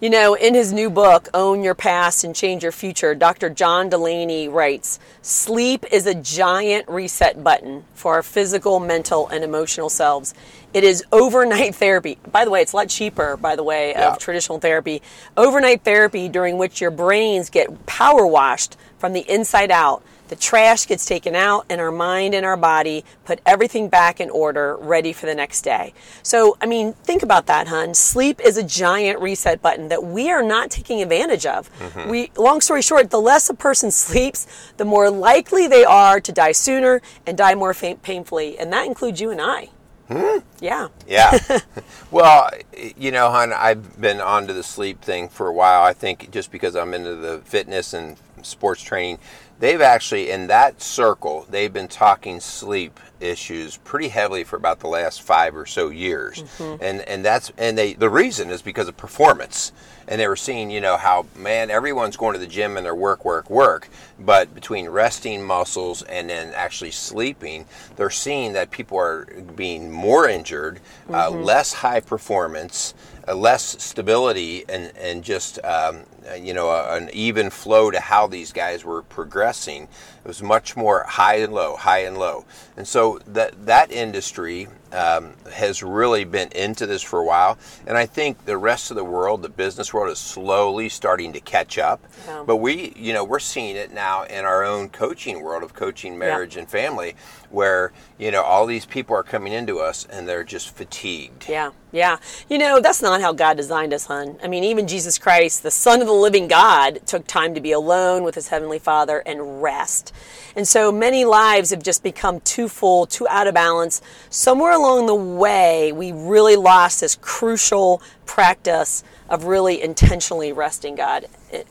You 0.00 0.08
know, 0.08 0.32
in 0.32 0.54
his 0.54 0.72
new 0.72 0.88
book, 0.88 1.28
Own 1.34 1.62
Your 1.62 1.74
Past 1.74 2.24
and 2.24 2.34
Change 2.34 2.62
Your 2.62 2.72
Future, 2.72 3.14
Dr. 3.14 3.50
John 3.50 3.90
Delony 3.90 4.50
writes 4.50 4.98
Sleep 5.20 5.84
is 5.92 6.06
a 6.06 6.14
giant 6.14 6.88
reset 6.88 7.44
button 7.44 7.84
for 7.94 8.14
our 8.14 8.22
physical, 8.22 8.80
mental, 8.80 9.28
and 9.28 9.44
emotional 9.44 9.90
selves. 9.90 10.32
It 10.72 10.84
is 10.84 11.04
overnight 11.12 11.74
therapy. 11.76 12.16
By 12.32 12.46
the 12.46 12.50
way, 12.50 12.62
it's 12.62 12.72
a 12.72 12.76
lot 12.76 12.88
cheaper, 12.88 13.36
by 13.36 13.56
the 13.56 13.62
way, 13.62 13.90
yeah. 13.90 14.12
of 14.12 14.18
traditional 14.18 14.58
therapy. 14.58 15.02
Overnight 15.36 15.84
therapy 15.84 16.30
during 16.30 16.56
which 16.56 16.80
your 16.80 16.90
brains 16.90 17.50
get 17.50 17.84
power 17.84 18.26
washed 18.26 18.78
from 18.98 19.12
the 19.12 19.30
inside 19.30 19.70
out 19.70 20.02
the 20.30 20.36
trash 20.36 20.86
gets 20.86 21.04
taken 21.04 21.34
out, 21.34 21.66
and 21.68 21.80
our 21.80 21.90
mind 21.90 22.34
and 22.34 22.46
our 22.46 22.56
body 22.56 23.04
put 23.24 23.40
everything 23.44 23.88
back 23.88 24.20
in 24.20 24.30
order, 24.30 24.76
ready 24.76 25.12
for 25.12 25.26
the 25.26 25.34
next 25.34 25.62
day. 25.62 25.92
So, 26.22 26.56
I 26.60 26.66
mean, 26.66 26.92
think 26.92 27.24
about 27.24 27.46
that, 27.46 27.66
hun. 27.66 27.94
Sleep 27.94 28.40
is 28.40 28.56
a 28.56 28.62
giant 28.62 29.20
reset 29.20 29.60
button 29.60 29.88
that 29.88 30.04
we 30.04 30.30
are 30.30 30.42
not 30.42 30.70
taking 30.70 31.02
advantage 31.02 31.46
of. 31.46 31.68
Mm-hmm. 31.80 32.08
We, 32.08 32.30
long 32.36 32.60
story 32.60 32.80
short, 32.80 33.10
the 33.10 33.20
less 33.20 33.50
a 33.50 33.54
person 33.54 33.90
sleeps, 34.06 34.46
the 34.76 34.84
more 34.84 35.10
likely 35.10 35.66
they 35.66 35.84
are 35.84 36.20
to 36.20 36.32
die 36.32 36.52
sooner 36.52 37.02
and 37.26 37.36
die 37.36 37.56
more 37.56 37.74
painfully, 37.74 38.56
and 38.56 38.72
that 38.72 38.86
includes 38.86 39.20
you 39.20 39.30
and 39.30 39.40
I. 39.40 39.70
Hmm? 40.06 40.38
Yeah. 40.60 40.88
Yeah. 41.08 41.38
well, 42.10 42.50
you 42.96 43.10
know, 43.10 43.30
hon, 43.30 43.52
I've 43.52 44.00
been 44.00 44.20
onto 44.20 44.52
the 44.52 44.62
sleep 44.62 45.02
thing 45.02 45.28
for 45.28 45.48
a 45.48 45.52
while. 45.52 45.82
I 45.82 45.92
think 45.92 46.30
just 46.30 46.52
because 46.52 46.76
I'm 46.76 46.94
into 46.94 47.16
the 47.16 47.38
fitness 47.44 47.92
and 47.92 48.16
sports 48.42 48.82
training, 48.82 49.18
they've 49.60 49.80
actually 49.80 50.30
in 50.30 50.48
that 50.48 50.82
circle 50.82 51.46
they've 51.50 51.72
been 51.72 51.88
talking 51.88 52.40
sleep 52.40 52.98
issues 53.20 53.76
pretty 53.78 54.08
heavily 54.08 54.42
for 54.42 54.56
about 54.56 54.80
the 54.80 54.88
last 54.88 55.22
five 55.22 55.54
or 55.54 55.66
so 55.66 55.90
years 55.90 56.42
mm-hmm. 56.42 56.82
and 56.82 57.02
and 57.02 57.24
that's 57.24 57.52
and 57.58 57.78
they 57.78 57.92
the 57.92 58.10
reason 58.10 58.50
is 58.50 58.62
because 58.62 58.88
of 58.88 58.96
performance 58.96 59.72
and 60.08 60.20
they 60.20 60.26
were 60.26 60.36
seeing 60.36 60.70
you 60.70 60.80
know 60.80 60.96
how 60.96 61.26
man 61.36 61.70
everyone's 61.70 62.16
going 62.16 62.32
to 62.32 62.38
the 62.38 62.46
gym 62.46 62.76
and 62.76 62.84
their 62.84 62.94
work 62.94 63.24
work 63.24 63.48
work 63.50 63.88
but 64.18 64.52
between 64.54 64.88
resting 64.88 65.42
muscles 65.42 66.02
and 66.02 66.30
then 66.30 66.52
actually 66.54 66.90
sleeping 66.90 67.66
they're 67.96 68.10
seeing 68.10 68.54
that 68.54 68.70
people 68.70 68.98
are 68.98 69.26
being 69.54 69.90
more 69.90 70.26
injured 70.26 70.80
uh, 71.10 71.28
mm-hmm. 71.28 71.36
uh, 71.36 71.42
less 71.42 71.74
high 71.74 72.00
performance 72.00 72.94
less 73.34 73.82
stability 73.82 74.64
and 74.68 74.92
and 74.96 75.24
just 75.24 75.62
um, 75.64 76.04
you 76.38 76.54
know 76.54 76.70
a, 76.70 76.96
an 76.96 77.10
even 77.12 77.50
flow 77.50 77.90
to 77.90 78.00
how 78.00 78.26
these 78.26 78.52
guys 78.52 78.84
were 78.84 79.02
progressing. 79.02 79.84
It 79.84 80.28
was 80.28 80.42
much 80.42 80.76
more 80.76 81.04
high 81.04 81.36
and 81.36 81.52
low, 81.52 81.76
high 81.76 82.00
and 82.00 82.18
low, 82.18 82.44
and 82.76 82.86
so 82.86 83.20
that 83.26 83.66
that 83.66 83.90
industry 83.90 84.68
um, 84.92 85.34
has 85.52 85.82
really 85.82 86.24
been 86.24 86.50
into 86.52 86.86
this 86.86 87.02
for 87.02 87.20
a 87.20 87.24
while. 87.24 87.58
And 87.86 87.96
I 87.96 88.06
think 88.06 88.44
the 88.44 88.56
rest 88.56 88.90
of 88.90 88.96
the 88.96 89.04
world, 89.04 89.42
the 89.42 89.48
business 89.48 89.92
world, 89.94 90.10
is 90.10 90.18
slowly 90.18 90.88
starting 90.88 91.32
to 91.32 91.40
catch 91.40 91.78
up. 91.78 92.00
Yeah. 92.26 92.44
But 92.46 92.56
we, 92.56 92.92
you 92.96 93.12
know, 93.12 93.24
we're 93.24 93.38
seeing 93.38 93.76
it 93.76 93.92
now 93.92 94.24
in 94.24 94.44
our 94.44 94.64
own 94.64 94.88
coaching 94.88 95.42
world 95.42 95.62
of 95.62 95.74
coaching 95.74 96.18
marriage 96.18 96.54
yeah. 96.54 96.62
and 96.62 96.70
family, 96.70 97.14
where 97.50 97.92
you 98.18 98.30
know 98.30 98.42
all 98.42 98.66
these 98.66 98.86
people 98.86 99.16
are 99.16 99.22
coming 99.22 99.52
into 99.52 99.78
us 99.78 100.06
and 100.06 100.28
they're 100.28 100.44
just 100.44 100.74
fatigued. 100.74 101.48
Yeah, 101.48 101.70
yeah. 101.92 102.18
You 102.48 102.58
know, 102.58 102.80
that's 102.80 103.02
not 103.02 103.20
how 103.20 103.32
God 103.32 103.56
designed 103.56 103.92
us, 103.92 104.06
hon. 104.06 104.38
I 104.42 104.48
mean, 104.48 104.64
even 104.64 104.86
Jesus 104.86 105.18
Christ, 105.18 105.62
the 105.62 105.70
Son 105.70 106.00
of 106.00 106.06
the 106.06 106.12
Living 106.12 106.48
God, 106.48 107.00
took 107.06 107.26
time 107.26 107.54
to 107.54 107.60
be 107.60 107.72
alone 107.72 108.22
with 108.22 108.34
His 108.34 108.48
heavenly 108.48 108.78
Father 108.78 109.22
and 109.26 109.62
rest. 109.62 110.12
And 110.56 110.66
so 110.66 110.90
many 110.90 111.24
lives 111.24 111.70
have 111.70 111.82
just 111.82 112.02
become 112.02 112.40
too 112.40 112.68
full, 112.68 113.06
too 113.06 113.26
out 113.28 113.46
of 113.46 113.54
balance. 113.54 114.00
Somewhere 114.30 114.72
along 114.80 115.06
the 115.06 115.14
way, 115.14 115.92
we 115.92 116.12
really 116.12 116.56
lost 116.56 117.00
this 117.00 117.16
crucial 117.16 118.02
practice 118.26 119.04
of 119.28 119.44
really 119.44 119.80
intentionally 119.82 120.52
resting 120.52 120.94
God, 120.96 121.26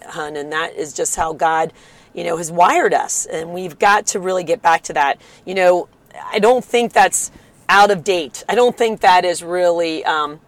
hun. 0.07 0.35
And 0.35 0.51
that 0.51 0.75
is 0.75 0.93
just 0.93 1.15
how 1.15 1.33
God, 1.33 1.73
you 2.13 2.23
know, 2.23 2.37
has 2.37 2.51
wired 2.51 2.93
us. 2.93 3.25
And 3.25 3.53
we've 3.53 3.77
got 3.77 4.07
to 4.07 4.19
really 4.19 4.43
get 4.43 4.61
back 4.61 4.83
to 4.83 4.93
that. 4.93 5.19
You 5.45 5.55
know, 5.55 5.89
I 6.31 6.39
don't 6.39 6.63
think 6.63 6.93
that's 6.93 7.31
out 7.67 7.91
of 7.91 8.03
date. 8.03 8.43
I 8.47 8.55
don't 8.55 8.77
think 8.77 9.01
that 9.01 9.25
is 9.25 9.43
really. 9.43 10.05
Um, 10.05 10.39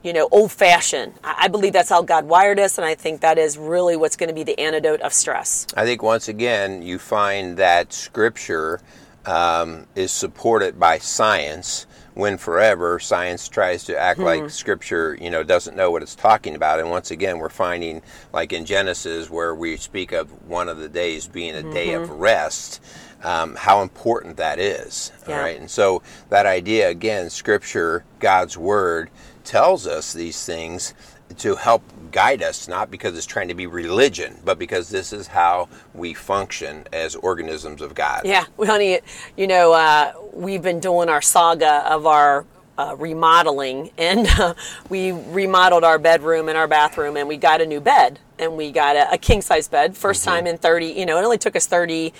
you 0.00 0.12
know, 0.12 0.28
old 0.30 0.52
fashioned. 0.52 1.12
I 1.24 1.48
believe 1.48 1.72
that's 1.72 1.90
how 1.90 2.02
God 2.02 2.26
wired 2.26 2.60
us, 2.60 2.78
and 2.78 2.84
I 2.84 2.94
think 2.94 3.20
that 3.22 3.36
is 3.36 3.58
really 3.58 3.96
what's 3.96 4.14
going 4.14 4.28
to 4.28 4.34
be 4.34 4.44
the 4.44 4.58
antidote 4.58 5.00
of 5.00 5.12
stress. 5.12 5.66
I 5.76 5.84
think 5.84 6.04
once 6.04 6.28
again, 6.28 6.82
you 6.82 7.00
find 7.00 7.56
that 7.56 7.92
Scripture 7.92 8.80
um, 9.26 9.86
is 9.96 10.12
supported 10.12 10.78
by 10.78 10.98
science. 10.98 11.86
When 12.18 12.36
forever 12.36 12.98
science 12.98 13.48
tries 13.48 13.84
to 13.84 13.96
act 13.96 14.18
hmm 14.18 14.24
like 14.24 14.50
Scripture, 14.50 15.16
you 15.20 15.30
know, 15.30 15.44
doesn't 15.44 15.76
know 15.76 15.92
what 15.92 16.02
it's 16.02 16.16
talking 16.16 16.56
about. 16.56 16.80
And 16.80 16.90
once 16.90 17.12
again, 17.12 17.38
we're 17.38 17.48
finding, 17.48 18.02
like 18.32 18.52
in 18.52 18.64
Genesis, 18.64 19.30
where 19.30 19.54
we 19.54 19.76
speak 19.76 20.10
of 20.10 20.28
one 20.48 20.68
of 20.68 20.78
the 20.78 20.88
days 20.88 21.28
being 21.28 21.54
a 21.54 21.58
mm-hmm. 21.58 21.72
day 21.72 21.92
of 21.92 22.08
mm-hmm. 22.08 22.18
rest. 22.18 22.82
Um, 23.22 23.54
how 23.54 23.82
important 23.82 24.36
that 24.36 24.58
is. 24.58 25.12
Yeah. 25.28 25.36
All 25.36 25.40
right. 25.40 25.60
And 25.60 25.70
so 25.70 26.02
that 26.28 26.44
idea, 26.44 26.88
again, 26.88 27.30
scripture, 27.30 28.04
God's 28.18 28.58
word, 28.58 29.10
tells 29.44 29.86
us 29.86 30.12
these 30.12 30.44
things 30.44 30.94
to 31.36 31.54
help 31.54 31.82
guide 32.10 32.42
us, 32.42 32.68
not 32.68 32.90
because 32.90 33.16
it's 33.16 33.26
trying 33.26 33.48
to 33.48 33.54
be 33.54 33.66
religion, 33.66 34.36
but 34.44 34.58
because 34.58 34.88
this 34.88 35.12
is 35.12 35.26
how 35.26 35.68
we 35.94 36.14
function 36.14 36.86
as 36.92 37.14
organisms 37.16 37.82
of 37.82 37.94
God. 37.94 38.22
Yeah, 38.24 38.44
well, 38.56 38.70
honey, 38.70 39.00
you 39.36 39.46
know, 39.46 39.72
uh, 39.72 40.12
we've 40.32 40.62
been 40.62 40.80
doing 40.80 41.08
our 41.08 41.22
saga 41.22 41.90
of 41.90 42.06
our 42.06 42.46
uh, 42.76 42.94
remodeling, 42.98 43.90
and 43.98 44.26
uh, 44.38 44.54
we 44.88 45.12
remodeled 45.12 45.84
our 45.84 45.98
bedroom 45.98 46.48
and 46.48 46.56
our 46.56 46.68
bathroom, 46.68 47.16
and 47.16 47.28
we 47.28 47.36
got 47.36 47.60
a 47.60 47.66
new 47.66 47.80
bed, 47.80 48.18
and 48.38 48.56
we 48.56 48.70
got 48.70 48.96
a, 48.96 49.12
a 49.12 49.18
king 49.18 49.42
size 49.42 49.68
bed, 49.68 49.94
1st 49.94 49.98
mm-hmm. 49.98 50.30
time 50.30 50.46
in 50.46 50.58
30, 50.58 50.86
you 50.86 51.06
know, 51.06 51.18
it 51.18 51.24
only 51.24 51.38
took 51.38 51.56
us 51.56 51.66
30 51.66 52.12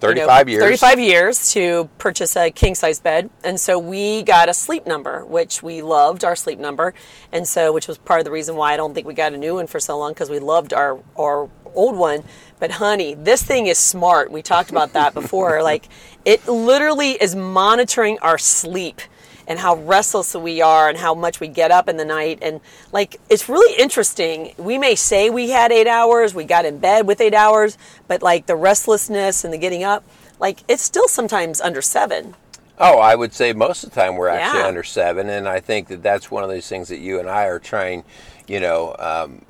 35 0.00 0.48
you 0.48 0.58
know, 0.58 0.66
years. 0.66 0.80
35 0.80 1.00
years 1.00 1.52
to 1.52 1.88
purchase 1.98 2.36
a 2.36 2.50
king 2.50 2.74
size 2.74 3.00
bed. 3.00 3.30
And 3.44 3.58
so 3.58 3.78
we 3.78 4.22
got 4.22 4.48
a 4.48 4.54
sleep 4.54 4.86
number, 4.86 5.24
which 5.24 5.62
we 5.62 5.82
loved 5.82 6.24
our 6.24 6.36
sleep 6.36 6.58
number. 6.58 6.94
And 7.32 7.46
so, 7.46 7.72
which 7.72 7.88
was 7.88 7.98
part 7.98 8.20
of 8.20 8.24
the 8.24 8.30
reason 8.30 8.56
why 8.56 8.74
I 8.74 8.76
don't 8.76 8.94
think 8.94 9.06
we 9.06 9.14
got 9.14 9.32
a 9.32 9.38
new 9.38 9.54
one 9.54 9.66
for 9.66 9.80
so 9.80 9.98
long 9.98 10.12
because 10.12 10.30
we 10.30 10.38
loved 10.38 10.72
our, 10.72 11.00
our 11.16 11.48
old 11.74 11.96
one. 11.96 12.24
But 12.60 12.72
honey, 12.72 13.14
this 13.14 13.42
thing 13.42 13.66
is 13.66 13.78
smart. 13.78 14.30
We 14.30 14.42
talked 14.42 14.70
about 14.70 14.92
that 14.94 15.14
before. 15.14 15.62
like, 15.62 15.88
it 16.24 16.46
literally 16.46 17.12
is 17.12 17.34
monitoring 17.34 18.18
our 18.20 18.38
sleep 18.38 19.00
and 19.48 19.58
how 19.58 19.74
restless 19.76 20.34
we 20.34 20.60
are 20.60 20.88
and 20.88 20.98
how 20.98 21.14
much 21.14 21.40
we 21.40 21.48
get 21.48 21.70
up 21.70 21.88
in 21.88 21.96
the 21.96 22.04
night. 22.04 22.38
And 22.42 22.60
like, 22.92 23.18
it's 23.30 23.48
really 23.48 23.74
interesting. 23.80 24.54
We 24.58 24.78
may 24.78 24.94
say 24.94 25.30
we 25.30 25.50
had 25.50 25.72
eight 25.72 25.88
hours, 25.88 26.34
we 26.34 26.44
got 26.44 26.66
in 26.66 26.78
bed 26.78 27.06
with 27.06 27.20
eight 27.20 27.34
hours, 27.34 27.78
but 28.06 28.22
like 28.22 28.46
the 28.46 28.54
restlessness 28.54 29.44
and 29.44 29.52
the 29.52 29.58
getting 29.58 29.82
up, 29.82 30.04
like 30.38 30.60
it's 30.68 30.82
still 30.82 31.08
sometimes 31.08 31.60
under 31.62 31.80
seven. 31.80 32.36
Oh, 32.76 32.98
I 32.98 33.14
would 33.16 33.32
say 33.32 33.52
most 33.52 33.82
of 33.82 33.90
the 33.90 34.00
time 34.00 34.16
we're 34.16 34.28
actually 34.28 34.60
yeah. 34.60 34.68
under 34.68 34.84
seven, 34.84 35.28
and 35.28 35.48
I 35.48 35.58
think 35.58 35.88
that 35.88 36.00
that's 36.00 36.30
one 36.30 36.44
of 36.44 36.50
those 36.50 36.68
things 36.68 36.88
that 36.90 36.98
you 36.98 37.18
and 37.18 37.28
I 37.28 37.46
are 37.46 37.58
trying. 37.58 38.04
You 38.46 38.60
know, 38.60 38.94
um, 39.00 39.44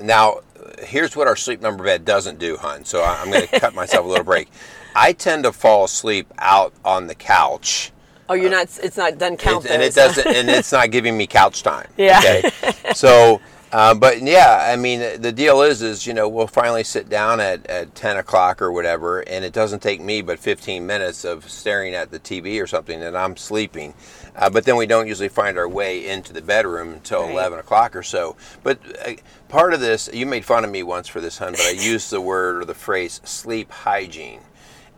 now 0.00 0.40
here's 0.78 1.14
what 1.14 1.26
our 1.26 1.36
sleep 1.36 1.60
number 1.60 1.84
bed 1.84 2.06
doesn't 2.06 2.38
do, 2.38 2.56
hun. 2.56 2.84
So 2.86 3.04
I'm 3.04 3.30
going 3.30 3.46
to 3.46 3.60
cut 3.60 3.74
myself 3.74 4.06
a 4.06 4.08
little 4.08 4.24
break. 4.24 4.48
I 4.96 5.12
tend 5.12 5.44
to 5.44 5.52
fall 5.52 5.84
asleep 5.84 6.32
out 6.38 6.72
on 6.82 7.08
the 7.08 7.14
couch 7.14 7.92
Oh, 8.28 8.34
you're 8.34 8.50
not. 8.50 8.68
It's 8.82 8.96
not 8.96 9.18
done 9.18 9.36
count. 9.36 9.66
and 9.66 9.82
it 9.82 9.94
doesn't. 9.94 10.26
and 10.26 10.48
it's 10.48 10.72
not 10.72 10.90
giving 10.90 11.16
me 11.16 11.26
couch 11.26 11.62
time. 11.62 11.88
Yeah. 11.96 12.20
Okay. 12.44 12.72
so, 12.94 13.40
uh, 13.72 13.94
but 13.94 14.20
yeah, 14.22 14.68
I 14.70 14.76
mean, 14.76 15.20
the 15.20 15.32
deal 15.32 15.62
is, 15.62 15.82
is 15.82 16.06
you 16.06 16.14
know, 16.14 16.28
we'll 16.28 16.46
finally 16.46 16.84
sit 16.84 17.08
down 17.08 17.40
at, 17.40 17.66
at 17.66 17.94
ten 17.94 18.16
o'clock 18.16 18.60
or 18.60 18.70
whatever, 18.72 19.20
and 19.20 19.44
it 19.44 19.52
doesn't 19.52 19.80
take 19.80 20.00
me 20.00 20.22
but 20.22 20.38
fifteen 20.38 20.86
minutes 20.86 21.24
of 21.24 21.48
staring 21.48 21.94
at 21.94 22.10
the 22.10 22.18
TV 22.18 22.62
or 22.62 22.66
something, 22.66 23.02
and 23.02 23.16
I'm 23.16 23.36
sleeping. 23.36 23.94
Uh, 24.34 24.50
but 24.50 24.64
then 24.64 24.76
we 24.76 24.86
don't 24.86 25.06
usually 25.06 25.28
find 25.28 25.56
our 25.56 25.68
way 25.68 26.06
into 26.06 26.32
the 26.32 26.42
bedroom 26.42 26.92
until 26.92 27.22
right. 27.22 27.32
11 27.32 27.58
o'clock 27.58 27.96
or 27.96 28.02
so. 28.02 28.36
But 28.62 28.78
uh, 29.06 29.12
part 29.48 29.72
of 29.72 29.80
this, 29.80 30.10
you 30.12 30.26
made 30.26 30.44
fun 30.44 30.62
of 30.62 30.70
me 30.70 30.82
once 30.82 31.08
for 31.08 31.22
this, 31.22 31.38
hun, 31.38 31.52
but 31.52 31.62
I 31.62 31.70
used 31.78 32.10
the 32.10 32.20
word 32.20 32.60
or 32.60 32.64
the 32.66 32.74
phrase 32.74 33.22
sleep 33.24 33.70
hygiene 33.70 34.40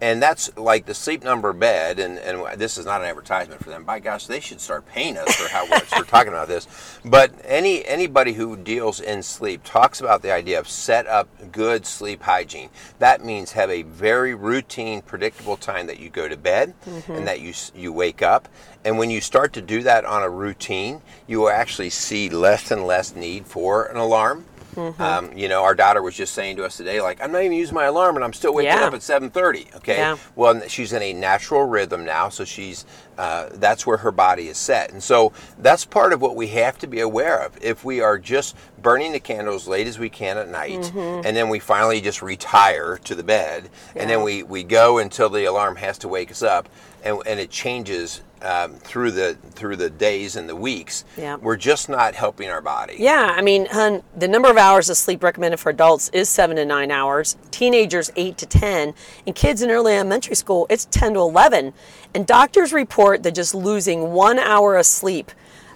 and 0.01 0.23
that's 0.23 0.57
like 0.57 0.87
the 0.87 0.95
sleep 0.95 1.25
number 1.25 1.53
bed 1.53 1.99
and, 1.99 2.19
and 2.19 2.61
this 2.61 2.79
is 2.79 2.87
not 2.87 3.01
an 3.01 3.07
advertisement 3.09 3.63
for 3.63 3.71
them. 3.71 3.85
By 3.85 3.99
gosh 3.99 4.27
they 4.27 4.41
should 4.41 4.61
start 4.61 4.87
paying 4.87 5.17
us 5.17 5.35
for 5.35 5.49
how 5.49 5.67
much 5.67 5.91
we're 5.97 6.05
talking 6.05 6.33
about 6.33 6.49
this. 6.49 6.69
But 7.05 7.33
any 7.45 7.85
anybody 7.85 8.35
who 8.35 8.57
deals 8.57 9.01
in 9.01 9.23
sleep 9.23 9.63
talks 9.65 10.01
about 10.01 10.23
the 10.23 10.33
idea 10.33 10.59
of 10.59 10.69
set 10.69 11.07
up 11.07 11.29
good 11.51 11.87
sleep 11.87 12.23
hygiene. 12.23 12.71
That 12.99 13.25
means 13.25 13.53
have 13.53 13.71
a 13.71 13.83
very 13.83 14.35
routine 14.35 15.03
predictable 15.03 15.57
time 15.57 15.87
that 15.89 15.99
you 15.99 16.11
go 16.11 16.29
to 16.29 16.37
bed 16.37 16.75
mm-hmm. 16.87 17.13
and 17.13 17.27
that 17.27 17.41
you 17.41 17.53
you 17.75 17.93
wake 17.93 18.23
up. 18.23 18.49
And 18.85 18.99
when 18.99 19.11
you 19.11 19.21
start 19.21 19.53
to 19.55 19.63
do 19.63 19.83
that 19.83 20.05
on 20.05 20.23
a 20.23 20.31
routine 20.31 21.03
you 21.27 21.41
will 21.41 21.51
actually 21.51 21.91
see 21.91 22.31
less 22.31 22.71
and 22.71 22.87
less 22.87 23.15
need 23.15 23.47
for 23.47 23.87
an 23.87 23.97
alarm 23.97 24.45
Mm-hmm. 24.79 25.03
Um, 25.03 25.37
you 25.37 25.49
know, 25.49 25.65
our 25.65 25.75
daughter 25.75 26.03
was 26.03 26.15
just 26.15 26.35
saying 26.35 26.57
to 26.57 26.65
us 26.65 26.77
today, 26.77 27.01
like, 27.01 27.21
I'm 27.21 27.33
not 27.33 27.43
even 27.43 27.57
using 27.57 27.75
my 27.75 27.85
alarm, 27.85 28.15
and 28.15 28.25
I'm 28.25 28.33
still 28.33 28.55
waking 28.55 28.71
yeah. 28.71 28.87
up 28.87 28.95
at 28.95 29.01
7:30. 29.01 29.77
Okay, 29.77 29.97
yeah. 29.97 30.17
well, 30.37 30.61
she's 30.69 30.93
in 30.93 31.03
a 31.03 31.13
natural 31.13 31.65
rhythm 31.65 32.05
now, 32.05 32.29
so 32.29 32.45
she's 32.45 32.85
uh, 33.19 33.49
that's 33.55 33.87
where 33.87 33.99
her 33.99 34.13
body 34.13 34.49
is 34.49 34.57
set, 34.57 34.93
and 34.93 35.03
so 35.03 35.33
that's 35.59 35.85
part 35.85 36.13
of 36.13 36.23
what 36.23 36.37
we 36.37 36.47
have 36.47 36.79
to 36.79 36.87
be 36.87 37.01
aware 37.01 37.45
of. 37.45 37.59
If 37.61 37.85
we 37.85 38.01
are 38.01 38.19
just 38.19 38.57
burning 38.81 39.13
the 39.13 39.21
candles 39.21 39.67
late 39.67 39.87
as 39.87 39.99
we 39.99 40.09
can 40.09 40.39
at 40.39 40.49
night, 40.49 40.81
mm-hmm. 40.81 41.27
and 41.27 41.37
then 41.37 41.49
we 41.49 41.59
finally 41.59 42.01
just 42.01 42.23
retire 42.23 42.99
to 43.05 43.15
the 43.15 43.25
bed, 43.25 43.69
yeah. 43.95 44.03
and 44.03 44.11
then 44.11 44.23
we 44.23 44.43
we 44.43 44.63
go 44.63 44.99
until 44.99 45.29
the 45.29 45.45
alarm 45.45 45.77
has 45.77 45.99
to 45.99 46.09
wake 46.09 46.31
us 46.31 46.43
up, 46.43 46.69
and, 47.05 47.19
and 47.27 47.41
it 47.41 47.51
changes 47.51 48.23
um, 48.43 48.75
through 48.75 49.11
the 49.11 49.37
through 49.51 49.77
the 49.77 49.91
days 49.91 50.37
and 50.37 50.49
the 50.49 50.57
weeks. 50.57 51.05
Yeah. 51.17 51.37
We're 51.37 51.57
just 51.57 51.89
not 51.89 52.15
helping 52.15 52.49
our 52.51 52.61
body. 52.61 52.97
Yeah, 52.99 53.35
I 53.37 53.43
mean, 53.43 53.67
hun, 53.67 54.03
the 54.17 54.29
number 54.29 54.51
of 54.51 54.57
hours 54.57 54.89
of 54.89 54.97
sleep 54.97 55.23
recommended 55.23 55.59
for 55.59 55.71
adults 55.71 56.09
is 56.11 56.29
seven 56.29 56.57
to 56.57 56.65
nine 56.65 56.91
hours. 56.91 57.37
Teenagers 57.51 58.11
eight 58.17 58.39
to 58.39 58.47
ten, 58.47 58.95
and 59.27 59.35
kids 59.35 59.63
in 59.63 59.71
early 59.71 59.95
elementary 59.95 60.37
school 60.37 60.67
it's 60.71 60.85
ten 60.87 61.15
to 61.15 61.21
eleven. 61.21 61.73
And 62.15 62.27
doctors 62.27 62.73
report 62.73 63.23
that 63.23 63.35
just 63.35 63.55
losing 63.55 64.13
one 64.13 64.39
hour 64.39 64.77
of 64.77 64.87
sleep 64.87 65.31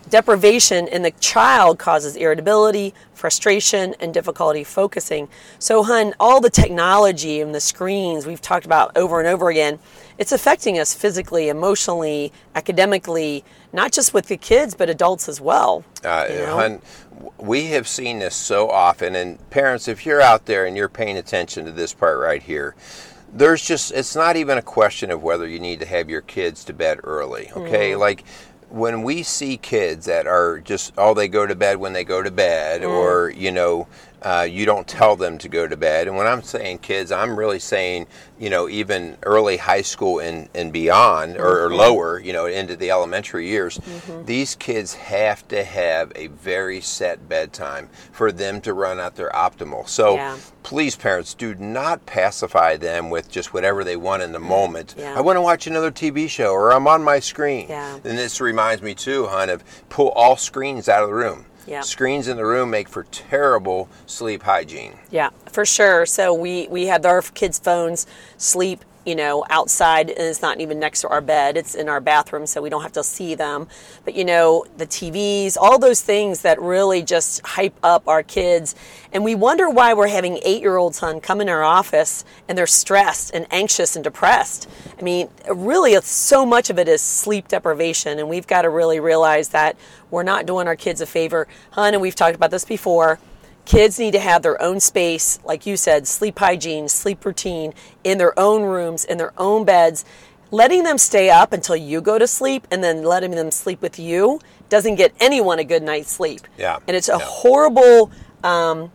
deprivation 0.09 0.89
in 0.89 1.03
the 1.03 1.13
child 1.13 1.79
causes 1.79 2.17
irritability, 2.17 2.93
frustration, 3.15 3.95
and 4.01 4.13
difficulty 4.13 4.65
focusing. 4.65 5.29
So, 5.59 5.85
hun, 5.85 6.13
all 6.19 6.41
the 6.41 6.51
technology 6.51 7.41
and 7.41 7.55
the 7.55 7.61
screens 7.61 8.27
we've 8.27 8.41
talked 8.41 8.67
about 8.67 8.97
over 8.97 9.21
and 9.21 9.29
over 9.29 9.49
again 9.49 9.79
it's 10.19 10.31
affecting 10.31 10.79
us 10.79 10.95
physically, 10.95 11.49
emotionally, 11.49 12.33
academically, 12.55 13.45
not 13.73 13.91
just 13.91 14.15
with 14.15 14.27
the 14.27 14.37
kids, 14.37 14.75
but 14.75 14.89
adults 14.89 15.29
as 15.29 15.41
well. 15.41 15.85
Uh, 16.05 16.27
you 16.31 16.39
know? 16.39 16.55
hun, 16.55 16.83
we 17.39 17.67
have 17.67 17.89
seen 17.89 18.19
this 18.19 18.35
so 18.35 18.71
often, 18.71 19.17
and 19.17 19.51
parents, 19.51 19.89
if 19.89 20.07
you're 20.07 20.21
out 20.21 20.47
there 20.47 20.67
and 20.67 20.77
you're 20.77 20.89
paying 20.89 21.17
attention 21.17 21.65
to 21.65 21.73
this 21.73 21.95
part 21.95 22.21
right 22.21 22.43
here, 22.43 22.77
there's 23.33 23.65
just 23.65 23.93
it's 23.93 24.15
not 24.15 24.37
even 24.37 24.59
a 24.59 24.63
question 24.63 25.11
of 25.11 25.23
whether 25.23 25.47
you 25.49 25.59
need 25.59 25.81
to 25.81 25.87
have 25.87 26.11
your 26.11 26.21
kids 26.21 26.65
to 26.65 26.73
bed 26.73 27.01
early 27.05 27.51
okay? 27.57 27.93
Mm. 27.93 27.99
Like 27.99 28.25
when 28.69 29.03
we 29.03 29.23
see 29.23 29.57
kids 29.57 30.07
that 30.07 30.27
are 30.27 30.59
just 30.61 30.93
oh 30.97 31.15
they 31.15 31.29
go 31.29 31.47
to 31.47 31.55
bed 31.55 31.77
when 31.77 31.93
they 31.93 32.05
go 32.05 32.23
to 32.23 32.31
bed 32.31 32.83
mm. 32.83 32.89
or 32.89 33.31
you 33.31 33.51
know 33.51 33.87
uh, 34.23 34.47
you 34.49 34.65
don't 34.65 34.87
tell 34.87 35.17
them 35.17 35.39
to 35.39 35.49
go 35.49 35.67
to 35.67 35.77
bed. 35.77 36.07
And 36.07 36.17
when 36.17 36.27
i'm 36.27 36.43
saying 36.43 36.79
kids 36.79 37.13
i'm 37.13 37.39
really 37.39 37.59
saying 37.59 38.07
you 38.39 38.51
know 38.51 38.69
even 38.69 39.17
early 39.23 39.57
high 39.57 39.83
school 39.83 40.19
and, 40.19 40.49
and 40.55 40.73
beyond 40.73 41.37
or, 41.37 41.65
or 41.65 41.69
mm-hmm. 41.69 41.79
lower 41.79 42.19
you 42.19 42.33
know 42.33 42.47
into 42.47 42.77
the 42.77 42.91
elementary 42.91 43.49
years 43.49 43.79
mm-hmm. 43.79 44.25
these 44.25 44.55
kids 44.57 44.95
have 44.95 45.47
to 45.49 45.65
have 45.65 46.13
a 46.17 46.27
very 46.29 46.81
set 46.81 47.29
bedtime 47.29 47.89
for 48.11 48.33
them 48.33 48.61
to 48.61 48.75
run 48.75 48.99
at 49.01 49.15
their 49.17 49.31
optimal. 49.31 49.89
So 49.89 50.15
Yeah. 50.15 50.37
please 50.63 50.97
parents 50.97 51.35
do 51.35 51.55
not 51.55 52.05
pacify 52.07 52.77
them 52.77 53.11
with 53.11 53.31
just 53.31 53.55
whatever 53.55 53.85
they 53.85 53.97
want 53.97 54.23
in 54.23 54.33
the 54.33 54.39
mm-hmm. 54.39 54.49
moment. 54.49 54.95
Yeah. 54.97 55.15
i 55.17 55.21
want 55.21 55.37
to 55.37 55.43
watch 55.43 55.67
another 55.67 55.91
tv 55.91 56.29
show 56.29 56.53
or 56.53 56.73
i'm 56.73 56.89
on 56.89 57.03
my 57.05 57.21
screen. 57.21 57.67
Yeah. 57.69 57.95
and 57.95 58.19
this 58.19 58.41
reminds 58.41 58.83
me 58.83 58.95
too 58.95 59.27
hon 59.27 59.51
of 59.51 59.63
pull 59.89 60.11
all 60.11 60.37
screens 60.37 60.89
out 60.89 61.03
of 61.03 61.09
the 61.09 61.15
room 61.15 61.47
Yeah. 61.67 61.81
screens 61.83 62.29
in 62.29 62.37
the 62.37 62.45
room 62.45 62.71
make 62.71 62.89
for 62.89 63.05
terrible 63.05 63.89
sleep 64.07 64.43
hygiene 64.43 64.95
Yeah, 65.11 65.31
for 65.51 65.65
sure. 65.65 66.07
So 66.07 66.33
we 66.35 66.67
we 66.69 66.87
had 66.87 67.07
our 67.07 67.23
kids' 67.23 67.59
phones 67.59 68.07
sleep, 68.37 68.85
you 69.05 69.15
know, 69.15 69.45
outside, 69.51 70.11
and 70.11 70.21
it's 70.21 70.43
not 70.43 70.61
even 70.61 70.79
next 70.79 71.01
to 71.01 71.09
our 71.09 71.21
bed. 71.21 71.57
It's 71.57 71.75
in 71.75 71.89
our 71.89 72.01
bathroom, 72.01 72.47
so 72.47 72.63
we 72.63 72.71
don't 72.71 72.83
have 72.83 72.93
to 72.93 73.05
see 73.05 73.35
them. 73.35 73.67
But 74.05 74.15
you 74.15 74.25
know, 74.25 74.65
the 74.77 74.87
TVs, 74.87 75.57
all 75.61 75.79
those 75.79 76.01
things 76.01 76.43
that 76.43 76.61
really 76.61 77.03
just 77.03 77.45
hype 77.45 77.75
up 77.83 78.07
our 78.07 78.23
kids, 78.23 78.75
and 79.13 79.25
we 79.25 79.35
wonder 79.35 79.69
why 79.69 79.95
we're 79.95 80.09
having 80.09 80.39
eight-year-olds 80.43 80.99
son 80.99 81.21
come 81.21 81.41
in 81.41 81.49
our 81.49 81.63
office 81.63 82.25
and 82.49 82.57
they're 82.57 82.67
stressed 82.67 83.35
and 83.35 83.47
anxious 83.51 83.97
and 83.97 84.05
depressed. 84.05 84.69
I 84.99 85.03
mean, 85.03 85.29
really, 85.53 86.01
so 86.03 86.47
much 86.47 86.71
of 86.71 86.79
it 86.79 86.89
is 86.89 87.03
sleep 87.03 87.49
deprivation, 87.49 88.19
and 88.19 88.29
we've 88.29 88.47
got 88.47 88.63
to 88.63 88.71
really 88.71 89.01
realize 89.01 89.49
that 89.51 89.77
we're 90.11 90.23
not 90.23 90.47
doing 90.47 90.67
our 90.67 90.77
kids 90.77 91.01
a 91.01 91.07
favor, 91.07 91.49
hun. 91.73 91.95
And 91.95 92.03
we've 92.03 92.15
talked 92.15 92.37
about 92.37 92.51
this 92.51 92.65
before. 92.65 93.19
Kids 93.65 93.99
need 93.99 94.11
to 94.13 94.19
have 94.21 94.43
their 94.43 94.61
own 94.61 94.81
space, 94.81 95.39
like 95.45 95.67
you 95.67 95.77
said, 95.77 96.07
sleep 96.09 96.39
hygiene, 96.39 96.89
sleep 96.89 97.25
routine 97.25 97.73
in 98.03 98.19
their 98.19 98.39
own 98.39 98.63
rooms, 98.63 99.05
in 99.05 99.19
their 99.19 99.33
own 99.39 99.65
beds. 99.65 100.05
Letting 100.51 100.83
them 100.83 100.99
stay 100.99 101.31
up 101.31 101.53
until 101.53 101.77
you 101.77 102.01
go 102.01 102.19
to 102.19 102.27
sleep 102.27 102.67
and 102.71 102.85
then 102.85 103.03
letting 103.05 103.31
them 103.31 103.51
sleep 103.51 103.81
with 103.81 103.99
you 103.99 104.41
doesn't 104.69 104.97
get 104.97 105.15
anyone 105.21 105.59
a 105.59 105.65
good 105.65 105.83
night's 105.83 106.11
sleep. 106.11 106.41
Yeah, 106.59 106.79
And 106.87 106.97
it's 106.97 107.09
a 107.09 107.13
yeah. 107.13 107.19
horrible, 107.23 108.11
um, 108.45 108.91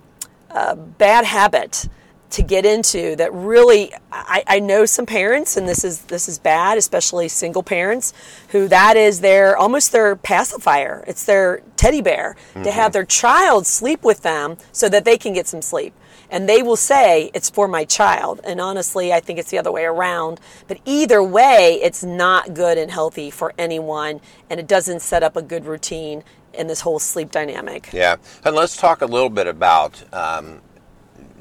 uh, 0.52 0.76
bad 0.76 1.26
habit 1.26 1.88
to 2.30 2.44
get 2.44 2.66
into 2.66 3.16
that 3.16 3.34
really 3.34 3.94
I, 4.12 4.44
I 4.48 4.60
know 4.60 4.86
some 4.86 5.06
parents 5.06 5.56
and 5.56 5.68
this 5.68 5.84
is 5.84 6.02
this 6.04 6.28
is 6.28 6.38
bad 6.40 6.78
especially 6.78 7.30
single 7.30 7.64
parents 7.64 8.14
who 8.50 8.68
that 8.68 8.98
is 8.98 9.22
their 9.22 9.58
almost 9.58 9.92
their 9.92 10.16
pacifier. 10.16 11.04
It's 11.08 11.26
their 11.26 11.62
teddy 11.78 12.02
bear. 12.02 12.36
To 12.64 12.72
have 12.72 12.92
their 12.92 13.06
child 13.06 13.66
sleep 13.66 14.04
with 14.04 14.24
them 14.24 14.58
so 14.72 14.90
that 14.90 15.06
they 15.06 15.18
can 15.18 15.34
get 15.34 15.48
some 15.48 15.62
sleep. 15.62 15.94
And 16.30 16.50
they 16.50 16.62
will 16.62 16.76
say 16.76 17.32
it's 17.34 17.50
for 17.50 17.68
my 17.68 17.86
child. 17.86 18.42
And 18.44 18.60
honestly 18.60 19.14
i 19.14 19.20
think 19.20 19.40
it's 19.40 19.52
the 19.52 19.58
other 19.58 19.72
way 19.72 19.86
around. 19.86 20.40
But 20.68 20.80
either 20.86 21.24
way 21.24 21.80
it's 21.82 22.04
not 22.04 22.54
good 22.54 22.78
and 22.78 22.92
healthy 22.92 23.30
for 23.30 23.54
anyone 23.58 24.20
and 24.50 24.60
it 24.60 24.68
doesn't 24.68 25.02
set 25.02 25.24
up 25.24 25.38
a 25.38 25.42
good 25.42 25.66
routine 25.66 26.24
in 26.54 26.68
this 26.68 26.82
whole 26.82 27.00
sleep 27.00 27.32
dynamic. 27.32 27.90
Yeah. 27.94 28.18
And 28.44 28.56
let's 28.56 28.76
talk 28.76 29.02
a 29.02 29.06
little 29.06 29.30
bit 29.30 29.48
about 29.48 30.02
um, 30.14 30.62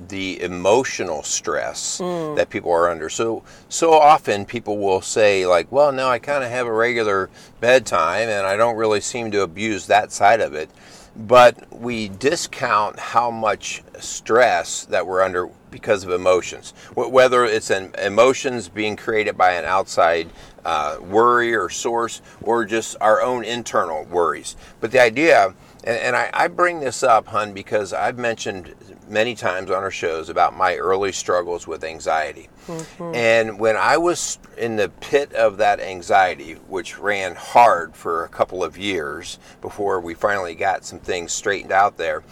the 0.08 0.40
emotional 0.42 1.22
stress 1.22 1.98
Mm. 2.02 2.36
that 2.36 2.50
people 2.50 2.70
are 2.72 2.90
under. 2.90 3.08
So 3.08 3.42
so 3.68 3.92
often 3.94 4.44
people 4.44 4.78
will 4.78 5.00
say 5.00 5.46
like, 5.46 5.66
"Well, 5.70 5.90
no, 5.92 6.08
I 6.08 6.18
kind 6.18 6.44
of 6.44 6.50
have 6.50 6.66
a 6.66 6.72
regular 6.72 7.30
bedtime 7.60 8.28
and 8.28 8.46
I 8.46 8.56
don't 8.56 8.76
really 8.76 9.00
seem 9.00 9.30
to 9.32 9.42
abuse 9.42 9.86
that 9.86 10.12
side 10.12 10.40
of 10.40 10.54
it." 10.54 10.70
But 11.18 11.72
we 11.72 12.08
discount 12.08 12.98
how 12.98 13.30
much 13.30 13.82
stress 13.98 14.84
that 14.90 15.06
we're 15.06 15.22
under 15.22 15.48
because 15.70 16.04
of 16.04 16.10
emotions. 16.10 16.74
Whether 16.94 17.44
it's 17.46 17.70
an 17.70 17.94
emotions 18.02 18.68
being 18.68 18.96
created 18.96 19.36
by 19.38 19.52
an 19.52 19.64
outside 19.64 20.28
uh, 20.64 20.96
worry 21.00 21.54
or 21.54 21.70
source, 21.70 22.20
or 22.42 22.64
just 22.64 22.96
our 23.00 23.22
own 23.22 23.44
internal 23.44 24.04
worries. 24.10 24.56
But 24.80 24.90
the 24.90 25.00
idea, 25.00 25.54
and, 25.86 25.98
and 25.98 26.16
I, 26.16 26.30
I 26.34 26.48
bring 26.48 26.80
this 26.80 27.02
up, 27.02 27.28
hun, 27.28 27.54
because 27.54 27.92
I've 27.92 28.18
mentioned 28.18 28.74
many 29.08 29.34
times 29.34 29.70
on 29.70 29.82
our 29.82 29.90
shows 29.90 30.28
about 30.28 30.56
my 30.56 30.74
early 30.76 31.12
struggles 31.12 31.66
with 31.66 31.84
anxiety. 31.84 32.48
Mm-hmm. 32.66 33.14
And 33.14 33.60
when 33.60 33.76
I 33.76 33.96
was 33.96 34.38
in 34.58 34.76
the 34.76 34.88
pit 34.88 35.32
of 35.32 35.58
that 35.58 35.80
anxiety, 35.80 36.54
which 36.54 36.98
ran 36.98 37.36
hard 37.36 37.94
for 37.94 38.24
a 38.24 38.28
couple 38.28 38.64
of 38.64 38.76
years 38.76 39.38
before 39.60 40.00
we 40.00 40.14
finally 40.14 40.54
got 40.54 40.84
some 40.84 40.98
things 40.98 41.32
straightened 41.32 41.72
out 41.72 41.96
there, 41.96 42.24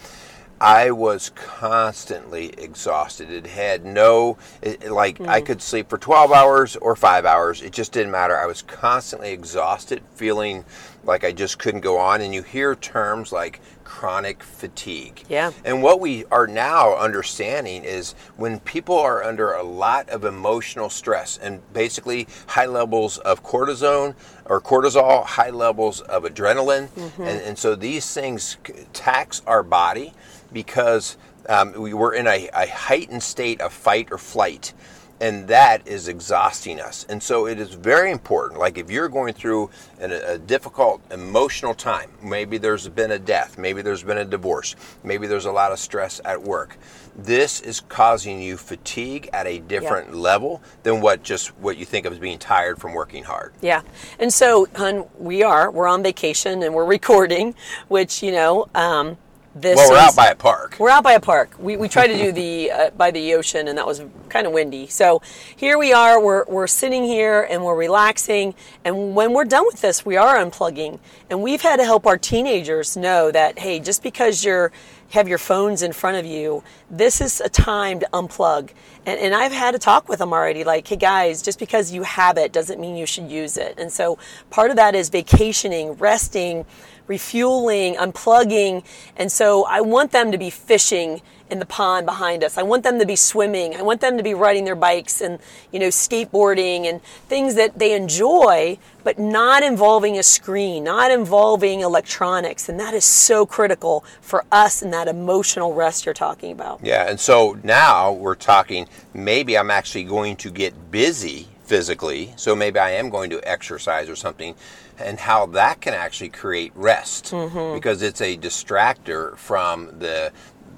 I 0.59 0.91
was 0.91 1.31
constantly 1.31 2.47
exhausted. 2.57 3.29
It 3.29 3.47
had 3.47 3.85
no, 3.85 4.37
it, 4.61 4.89
like, 4.89 5.19
I 5.21 5.41
mm. 5.41 5.45
could 5.45 5.61
sleep 5.61 5.89
for 5.89 5.97
12 5.97 6.31
hours 6.31 6.75
or 6.77 6.95
five 6.95 7.25
hours. 7.25 7.61
It 7.61 7.73
just 7.73 7.91
didn't 7.91 8.11
matter. 8.11 8.37
I 8.37 8.45
was 8.45 8.61
constantly 8.61 9.31
exhausted, 9.31 10.01
feeling 10.15 10.63
like 11.03 11.23
I 11.23 11.31
just 11.31 11.59
couldn't 11.59 11.81
go 11.81 11.97
on. 11.97 12.21
And 12.21 12.33
you 12.33 12.41
hear 12.41 12.75
terms 12.75 13.31
like 13.31 13.59
chronic 13.85 14.43
fatigue. 14.43 15.23
Yeah. 15.29 15.51
And 15.63 15.81
what 15.81 15.99
we 15.99 16.25
are 16.25 16.47
now 16.47 16.95
understanding 16.95 17.83
is 17.83 18.13
when 18.35 18.59
people 18.59 18.97
are 18.97 19.23
under 19.23 19.53
a 19.53 19.63
lot 19.63 20.09
of 20.09 20.25
emotional 20.25 20.89
stress 20.89 21.37
and 21.37 21.61
basically 21.71 22.27
high 22.47 22.65
levels 22.65 23.17
of 23.19 23.43
cortisone 23.43 24.15
or 24.45 24.59
cortisol, 24.59 25.23
high 25.25 25.49
levels 25.49 26.01
of 26.01 26.23
adrenaline, 26.23 26.89
mm-hmm. 26.89 27.21
and, 27.21 27.41
and 27.41 27.57
so 27.57 27.75
these 27.75 28.11
things 28.13 28.57
tax 28.93 29.41
our 29.47 29.63
body 29.63 30.13
because 30.55 31.17
um, 31.49 31.73
we 31.73 31.93
were 31.93 32.13
in 32.13 32.25
a, 32.25 32.49
a 32.53 32.65
heightened 32.65 33.21
state 33.21 33.59
of 33.59 33.73
fight 33.73 34.07
or 34.09 34.17
flight. 34.17 34.73
And 35.21 35.47
that 35.47 35.87
is 35.87 36.09
exhausting 36.09 36.81
us. 36.81 37.05
And 37.07 37.23
so 37.23 37.47
it 37.47 37.57
is 37.57 37.73
very 37.73 38.11
important. 38.11 38.59
Like 38.59 38.77
if 38.77 38.91
you're 38.91 39.07
going 39.07 39.33
through 39.33 39.69
an, 39.99 40.11
a 40.11 40.37
difficult 40.37 41.01
emotional 41.11 41.73
time, 41.73 42.09
maybe 42.21 42.57
there's 42.57 42.89
been 42.89 43.11
a 43.11 43.19
death, 43.19 43.57
maybe 43.57 43.81
there's 43.81 44.03
been 44.03 44.17
a 44.17 44.25
divorce, 44.25 44.75
maybe 45.03 45.25
there's 45.27 45.45
a 45.45 45.51
lot 45.51 45.71
of 45.71 45.79
stress 45.79 46.19
at 46.25 46.41
work. 46.41 46.77
This 47.15 47.61
is 47.61 47.79
causing 47.79 48.41
you 48.41 48.57
fatigue 48.57 49.29
at 49.31 49.47
a 49.47 49.59
different 49.59 50.13
level 50.13 50.61
than 50.83 50.99
what 50.99 51.23
just 51.23 51.57
what 51.59 51.77
you 51.77 51.85
think 51.85 52.05
of 52.05 52.11
as 52.11 52.19
being 52.19 52.39
tired 52.39 52.79
from 52.81 52.93
working 52.93 53.23
hard. 53.23 53.53
Yeah. 53.61 53.83
And 54.19 54.33
so, 54.33 54.67
hun, 54.75 55.05
we 55.17 55.43
are. 55.43 55.71
We're 55.71 55.87
on 55.87 56.03
vacation 56.03 56.61
and 56.61 56.73
we're 56.73 56.85
recording, 56.99 57.55
which, 57.87 58.21
you 58.21 58.33
know, 58.33 58.67
um, 58.75 59.17
this 59.55 59.77
Well, 59.77 59.91
we're 59.91 59.97
out 59.97 60.15
by 60.15 60.27
a 60.27 60.35
park. 60.35 60.75
We're 60.77 60.89
out 60.89 61.03
by 61.03 61.13
a 61.13 61.19
park. 61.19 61.55
We, 61.57 61.77
we 61.77 61.87
tried 61.87 62.07
to 62.07 62.17
do 62.17 62.33
the 62.33 62.71
uh, 62.71 62.89
by 62.91 63.09
the 63.09 63.33
ocean, 63.35 63.69
and 63.69 63.77
that 63.77 63.87
was 63.87 64.03
kind 64.27 64.45
of 64.45 64.51
windy. 64.51 64.87
So 64.87 65.21
here 65.55 65.77
we 65.77 65.93
are. 65.93 66.21
We're, 66.21 66.43
we're 66.45 66.67
sitting 66.67 67.05
here 67.05 67.47
and 67.49 67.63
we're 67.63 67.75
relaxing. 67.75 68.53
And 68.83 69.15
when 69.15 69.31
we're 69.33 69.45
done 69.45 69.65
with 69.65 69.79
this, 69.79 70.05
we 70.05 70.17
are 70.17 70.35
unplugging. 70.35 70.99
And 71.29 71.41
we've 71.41 71.61
had 71.61 71.77
to 71.77 71.85
help 71.85 72.05
our 72.05 72.17
teenagers 72.17 72.97
know 72.97 73.31
that 73.31 73.59
hey, 73.59 73.79
just 73.79 74.03
because 74.03 74.43
you're 74.43 74.73
have 75.11 75.27
your 75.27 75.37
phones 75.37 75.81
in 75.81 75.93
front 75.93 76.17
of 76.17 76.25
you, 76.25 76.63
this 76.89 77.21
is 77.21 77.39
a 77.39 77.47
time 77.47 77.99
to 77.99 78.09
unplug. 78.11 78.71
And, 79.05 79.19
and 79.19 79.35
I've 79.35 79.51
had 79.51 79.71
to 79.71 79.79
talk 79.79 80.09
with 80.09 80.19
them 80.19 80.33
already, 80.33 80.63
like, 80.63 80.87
hey 80.87 80.95
guys, 80.95 81.41
just 81.41 81.59
because 81.59 81.91
you 81.93 82.03
have 82.03 82.37
it 82.37 82.51
doesn't 82.51 82.79
mean 82.79 82.95
you 82.95 83.05
should 83.05 83.29
use 83.29 83.55
it. 83.57 83.75
And 83.77 83.91
so 83.91 84.17
part 84.49 84.71
of 84.71 84.77
that 84.77 84.95
is 84.95 85.09
vacationing, 85.09 85.93
resting, 85.93 86.65
refueling, 87.07 87.95
unplugging. 87.95 88.83
And 89.15 89.31
so 89.31 89.65
I 89.65 89.81
want 89.81 90.11
them 90.11 90.31
to 90.31 90.37
be 90.37 90.49
fishing 90.49 91.21
in 91.49 91.59
the 91.59 91.65
pond 91.65 92.05
behind 92.05 92.43
us. 92.43 92.57
I 92.57 92.63
want 92.63 92.83
them 92.83 92.97
to 92.99 93.05
be 93.05 93.15
swimming. 93.15 93.75
I 93.75 93.83
want 93.83 94.01
them 94.01 94.17
to 94.17 94.23
be 94.23 94.33
riding 94.33 94.65
their 94.65 94.75
bikes 94.75 95.21
and, 95.21 95.39
you 95.71 95.79
know, 95.79 95.89
skateboarding 95.89 96.85
and 96.85 97.03
things 97.27 97.53
that 97.55 97.77
they 97.77 97.95
enjoy, 97.95 98.79
but 99.03 99.19
not 99.19 99.61
involving 99.61 100.17
a 100.17 100.23
screen, 100.23 100.83
not 100.83 101.11
involving 101.11 101.81
electronics. 101.81 102.67
And 102.67 102.79
that 102.79 102.95
is 102.95 103.05
so 103.05 103.45
critical 103.45 104.03
for 104.21 104.43
us 104.51 104.81
in 104.81 104.89
that 104.91 105.07
emotional 105.07 105.73
rest 105.73 106.05
you're 106.05 106.15
talking 106.15 106.51
about. 106.51 106.79
Yeah, 106.81 107.07
and 107.07 107.19
so 107.19 107.59
now 107.63 108.11
we're 108.11 108.35
talking 108.35 108.87
maybe 109.13 109.55
I'm 109.55 109.69
actually 109.69 110.05
going 110.05 110.37
to 110.37 110.49
get 110.49 110.89
busy 110.89 111.47
physically, 111.65 112.33
so 112.35 112.55
maybe 112.55 112.79
I 112.79 112.91
am 112.91 113.09
going 113.09 113.29
to 113.31 113.41
exercise 113.47 114.09
or 114.09 114.15
something, 114.15 114.55
and 114.97 115.19
how 115.19 115.45
that 115.47 115.81
can 115.81 115.93
actually 115.93 116.29
create 116.29 116.71
rest 116.75 117.31
because 117.73 118.01
it's 118.01 118.21
a 118.21 118.37
distractor 118.37 119.35
from 119.37 119.99
the 119.99 120.31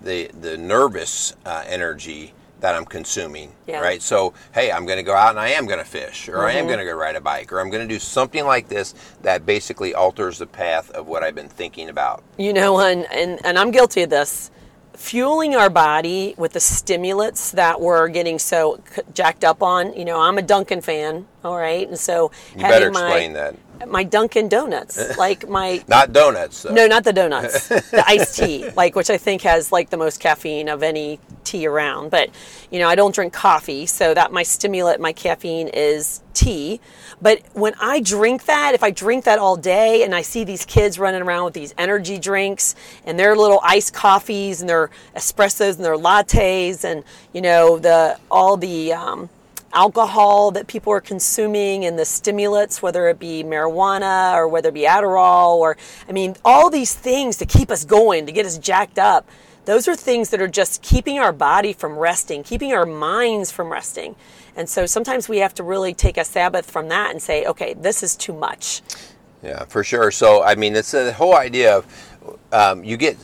the 0.04 0.30
the 0.40 0.58
nervous 0.58 1.36
uh, 1.46 1.64
energy 1.68 2.34
that 2.60 2.74
I'm 2.74 2.86
consuming, 2.86 3.52
Yeah. 3.68 3.82
right? 3.82 4.02
So, 4.02 4.34
hey, 4.52 4.72
I'm 4.72 4.88
going 4.88 4.98
to 4.98 5.04
go 5.04 5.14
out 5.14 5.30
and 5.30 5.40
I 5.40 5.50
am 5.50 5.68
going 5.68 5.78
to 5.78 5.86
fish, 5.86 6.28
or 6.28 6.44
I 6.48 6.54
am 6.54 6.66
going 6.66 6.80
to 6.80 6.86
go 6.86 6.96
ride 6.96 7.16
a 7.16 7.22
bike, 7.22 7.54
or 7.54 7.60
I'm 7.60 7.70
going 7.70 7.88
to 7.88 7.94
do 7.94 8.00
something 8.00 8.46
like 8.46 8.68
this 8.68 8.96
that 9.22 9.46
basically 9.46 9.94
alters 9.94 10.40
the 10.40 10.48
path 10.48 10.90
of 10.92 11.08
what 11.08 11.22
I've 11.22 11.36
been 11.36 11.50
thinking 11.50 11.88
about. 11.90 12.24
You 12.40 12.54
know, 12.54 12.80
and, 12.80 13.06
and, 13.12 13.40
and 13.46 13.60
I'm 13.60 13.70
guilty 13.70 14.02
of 14.02 14.10
this. 14.10 14.50
Fueling 14.98 15.56
our 15.56 15.70
body 15.70 16.34
with 16.38 16.54
the 16.54 16.60
stimulants 16.60 17.52
that 17.52 17.80
we're 17.80 18.08
getting 18.08 18.40
so 18.40 18.82
jacked 19.14 19.44
up 19.44 19.62
on. 19.62 19.94
You 19.94 20.06
know, 20.06 20.20
I'm 20.20 20.38
a 20.38 20.42
Dunkin' 20.42 20.82
fan, 20.82 21.28
all 21.44 21.56
right, 21.56 21.88
and 21.88 22.00
so 22.00 22.32
you 22.56 22.62
better 22.62 22.90
explain 22.90 23.34
my, 23.34 23.40
that 23.40 23.56
my 23.86 24.04
Dunkin' 24.04 24.50
Donuts, 24.50 25.18
like 25.18 25.48
my 25.48 25.84
not 25.88 26.14
donuts. 26.14 26.64
Though. 26.64 26.74
No, 26.74 26.88
not 26.88 27.04
the 27.04 27.14
donuts. 27.14 27.68
the 27.68 28.04
iced 28.08 28.38
tea, 28.38 28.70
like 28.72 28.96
which 28.96 29.10
I 29.10 29.18
think 29.18 29.42
has 29.44 29.72
like 29.72 29.90
the 29.90 29.98
most 29.98 30.20
caffeine 30.20 30.70
of 30.70 30.84
any 30.84 31.20
tea 31.44 31.68
around. 31.68 32.12
But 32.12 32.30
you 32.72 32.80
know, 32.80 32.88
I 32.88 32.96
don't 32.96 33.14
drink 33.14 33.34
coffee, 33.34 33.86
so 33.86 34.14
that 34.14 34.32
my 34.32 34.44
stimulant, 34.44 35.00
my 35.00 35.14
caffeine 35.14 35.68
is 35.68 36.22
tea. 36.34 36.80
But 37.22 37.42
when 37.54 37.74
I 37.80 38.00
drink 38.00 38.46
that, 38.46 38.74
if 38.76 38.84
I 38.84 38.92
drink 38.92 39.24
that 39.26 39.40
all 39.40 39.58
day, 39.58 40.04
and 40.04 40.14
I 40.14 40.22
see 40.22 40.44
these 40.44 40.66
kids 40.66 41.00
running 41.00 41.22
around 41.22 41.46
with 41.46 41.54
these 41.54 41.74
energy 41.78 42.20
drinks 42.20 42.76
and 43.06 43.20
their 43.20 43.36
little 43.36 43.60
iced 43.64 43.94
coffees 43.94 44.62
and 44.62 44.70
their 44.70 44.90
espressos 45.16 45.76
and 45.76 45.86
their 45.86 45.98
lattes, 45.98 46.84
and 46.84 47.04
you 47.34 47.42
know 47.42 47.80
the 47.80 48.20
all 48.30 48.58
the 48.58 48.94
um, 48.94 49.30
alcohol 49.74 50.52
that 50.52 50.68
people 50.68 50.94
are 50.94 51.02
consuming 51.02 51.86
and 51.86 51.98
the 51.98 52.06
stimulants, 52.06 52.82
whether 52.82 53.08
it 53.10 53.20
be 53.20 53.44
marijuana 53.44 54.34
or 54.34 54.48
whether 54.48 54.70
it 54.70 54.74
be 54.74 54.82
Adderall, 54.82 55.56
or 55.58 55.78
I 56.08 56.12
mean, 56.12 56.36
all 56.46 56.70
these 56.70 56.94
things 56.94 57.38
to 57.38 57.46
keep 57.46 57.70
us 57.72 57.86
going, 57.86 58.26
to 58.26 58.32
get 58.32 58.46
us 58.46 58.58
jacked 58.58 59.00
up. 59.00 59.28
Those 59.66 59.88
are 59.88 59.96
things 59.96 60.30
that 60.30 60.42
are 60.42 60.48
just 60.48 60.82
keeping 60.82 61.20
our 61.20 61.34
body 61.34 61.74
from 61.74 61.98
resting, 61.98 62.42
keeping 62.42 62.72
our 62.72 62.86
minds 62.86 63.52
from 63.52 63.72
resting. 63.72 64.16
And 64.56 64.70
so 64.70 64.86
sometimes 64.86 65.28
we 65.28 65.40
have 65.40 65.54
to 65.56 65.64
really 65.64 65.94
take 65.94 66.18
a 66.18 66.24
Sabbath 66.24 66.72
from 66.72 66.88
that 66.88 67.12
and 67.12 67.22
say, 67.22 67.46
okay, 67.46 67.74
this 67.74 68.02
is 68.02 68.16
too 68.16 68.34
much. 68.34 68.82
Yeah, 69.44 69.66
for 69.66 69.84
sure. 69.84 70.10
So, 70.10 70.42
I 70.42 70.56
mean, 70.56 70.76
it's 70.76 70.92
the 70.92 71.14
whole 71.14 71.36
idea 71.36 71.78
of 71.78 72.08
um, 72.52 72.84
you 72.84 72.98
get 72.98 73.18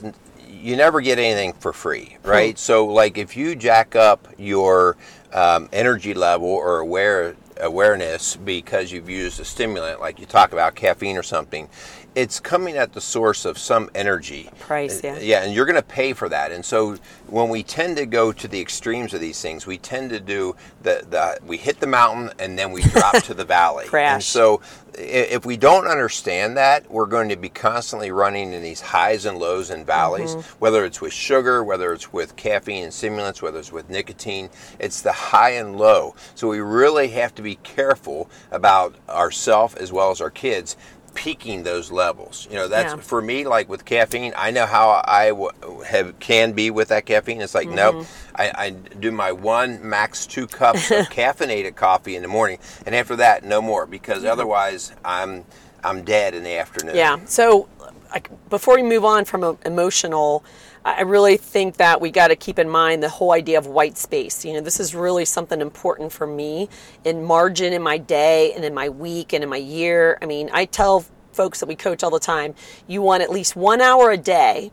you 0.50 0.78
never 0.78 1.02
get 1.02 1.20
anything 1.20 1.54
for 1.54 1.74
free, 1.74 2.18
right? 2.24 2.54
Hmm. 2.54 2.58
So, 2.58 2.86
like 2.86 3.18
if 3.18 3.36
you 3.36 3.56
jack 3.56 3.96
up 3.96 4.28
your 4.38 4.96
um, 5.34 5.70
energy 5.74 6.14
level 6.14 6.48
or 6.48 6.80
aware 6.80 7.36
awareness 7.60 8.36
because 8.36 8.92
you've 8.92 9.10
used 9.10 9.40
a 9.40 9.46
stimulant, 9.46 10.00
like 10.00 10.20
you 10.20 10.26
talk 10.26 10.54
about 10.54 10.76
caffeine 10.76 11.18
or 11.18 11.24
something, 11.24 11.68
it's 12.16 12.40
coming 12.40 12.78
at 12.78 12.94
the 12.94 13.02
source 13.02 13.46
of 13.46 13.58
some 13.58 13.90
energy. 13.96 14.50
Price, 14.60 15.04
yeah. 15.04 15.18
Yeah, 15.20 15.44
and 15.44 15.54
you're 15.54 15.66
going 15.66 15.76
to 15.76 15.82
pay 15.82 16.14
for 16.14 16.30
that. 16.30 16.52
And 16.52 16.64
so 16.64 16.98
when 17.28 17.50
we 17.50 17.64
tend 17.64 17.98
to 17.98 18.06
go 18.06 18.32
to 18.32 18.48
the 18.48 18.62
extremes 18.62 19.14
of 19.14 19.22
these 19.22 19.42
things, 19.42 19.66
we 19.66 19.78
tend 19.78 20.12
to 20.12 20.20
do 20.20 20.56
the, 20.84 21.06
the 21.10 21.40
we 21.46 21.58
hit 21.58 21.80
the 21.80 21.88
mountain 21.88 22.32
and 22.40 22.58
then 22.58 22.72
we 22.72 22.82
drop 22.84 23.16
to 23.24 23.34
the 23.34 23.46
valley. 23.54 23.86
Crash. 23.86 24.14
And 24.14 24.24
so 24.24 24.62
if 24.96 25.46
we 25.46 25.58
don't 25.58 25.88
understand 25.88 26.58
that, 26.58 26.90
we're 26.92 27.08
going 27.08 27.30
to 27.30 27.36
be 27.36 27.50
constantly 27.50 28.12
running 28.12 28.54
in 28.54 28.62
these 28.62 28.82
highs 28.82 29.26
and 29.26 29.40
lows 29.40 29.70
and 29.70 29.86
valleys, 29.86 30.36
mm-hmm. 30.36 30.60
whether 30.60 30.86
it's 30.86 31.02
with 31.02 31.14
sugar, 31.14 31.64
whether 31.64 31.94
it's 31.94 32.14
with 32.14 32.36
caffeine 32.36 32.84
and 32.84 32.94
stimulants, 32.94 33.42
whether 33.42 33.60
it's 33.60 33.72
with 33.72 33.90
nicotine. 33.90 34.50
It's 34.80 35.02
the 35.02 35.12
high 35.12 35.52
and 35.52 35.78
low. 35.78 36.16
So 36.36 36.48
we 36.48 36.60
really 36.60 37.08
have 37.10 37.34
to 37.36 37.42
be 37.42 37.56
careful 37.56 38.30
about 38.52 38.96
ourselves 39.10 39.76
as 39.76 39.92
well 39.92 40.12
as 40.12 40.22
our 40.22 40.30
kids 40.30 40.78
peaking 41.14 41.64
those 41.64 41.92
levels. 41.92 42.48
You 42.50 42.58
know, 42.58 42.68
that's 42.68 42.94
yeah. 42.94 43.02
for 43.02 43.22
me. 43.22 43.46
Like 43.46 43.70
with 43.70 43.86
caffeine, 43.86 44.34
I 44.36 44.52
know 44.52 44.66
how 44.66 45.02
I 45.06 45.30
w- 45.30 45.82
have 45.86 46.20
can 46.20 46.54
be 46.54 46.72
with 46.72 46.90
that 46.90 47.06
caffeine. 47.06 47.42
It's 47.42 47.56
like, 47.56 47.68
mm-hmm. 47.68 47.76
nope. 47.76 48.06
I, 48.36 48.52
I, 48.56 48.70
do 48.72 49.12
my 49.12 49.32
one 49.32 49.88
max 49.88 50.26
two 50.26 50.48
cups 50.48 50.90
of 50.92 51.06
caffeinated 51.10 51.76
coffee 51.76 52.16
in 52.16 52.22
the 52.22 52.28
morning, 52.28 52.58
and 52.86 52.96
after 52.96 53.16
that, 53.18 53.44
no 53.44 53.62
more 53.62 53.86
because 53.86 54.26
otherwise, 54.26 54.92
I'm 55.06 55.46
I'm 55.84 56.04
dead 56.04 56.34
in 56.34 56.44
the 56.44 56.58
afternoon. 56.58 56.96
Yeah. 56.96 57.20
So, 57.26 57.70
like, 58.12 58.30
before 58.50 58.76
we 58.76 58.84
move 58.84 59.06
on 59.06 59.26
from 59.26 59.58
emotional. 59.66 60.44
I 60.86 61.02
really 61.02 61.38
think 61.38 61.78
that 61.78 62.02
we 62.02 62.12
got 62.12 62.28
to 62.28 62.36
keep 62.36 62.60
in 62.60 62.68
mind 62.68 63.02
the 63.02 63.10
whole 63.10 63.32
idea 63.32 63.58
of 63.58 63.68
white 63.68 63.98
space. 63.98 64.44
You 64.44 64.54
know, 64.54 64.60
this 64.60 64.82
is 64.82 64.94
really 64.94 65.24
something 65.24 65.62
important 65.62 66.12
for 66.12 66.28
me 66.28 66.68
in 67.06 67.24
margin 67.24 67.72
in 67.72 67.82
my 67.82 67.98
day 67.98 68.52
and 68.54 68.66
in 68.66 68.74
my 68.74 68.90
week 68.90 69.32
and 69.32 69.44
in 69.44 69.50
my 69.50 69.58
year. 69.58 70.18
I 70.22 70.26
mean, 70.26 70.50
I 70.52 70.66
tell 70.66 71.06
folks 71.32 71.62
that 71.62 71.68
we 71.68 71.76
coach 71.76 72.04
all 72.04 72.12
the 72.12 72.20
time 72.20 72.54
you 72.86 73.02
want 73.02 73.24
at 73.24 73.32
least 73.32 73.56
one 73.56 73.80
hour 73.80 74.12
a 74.12 74.18
day, 74.18 74.72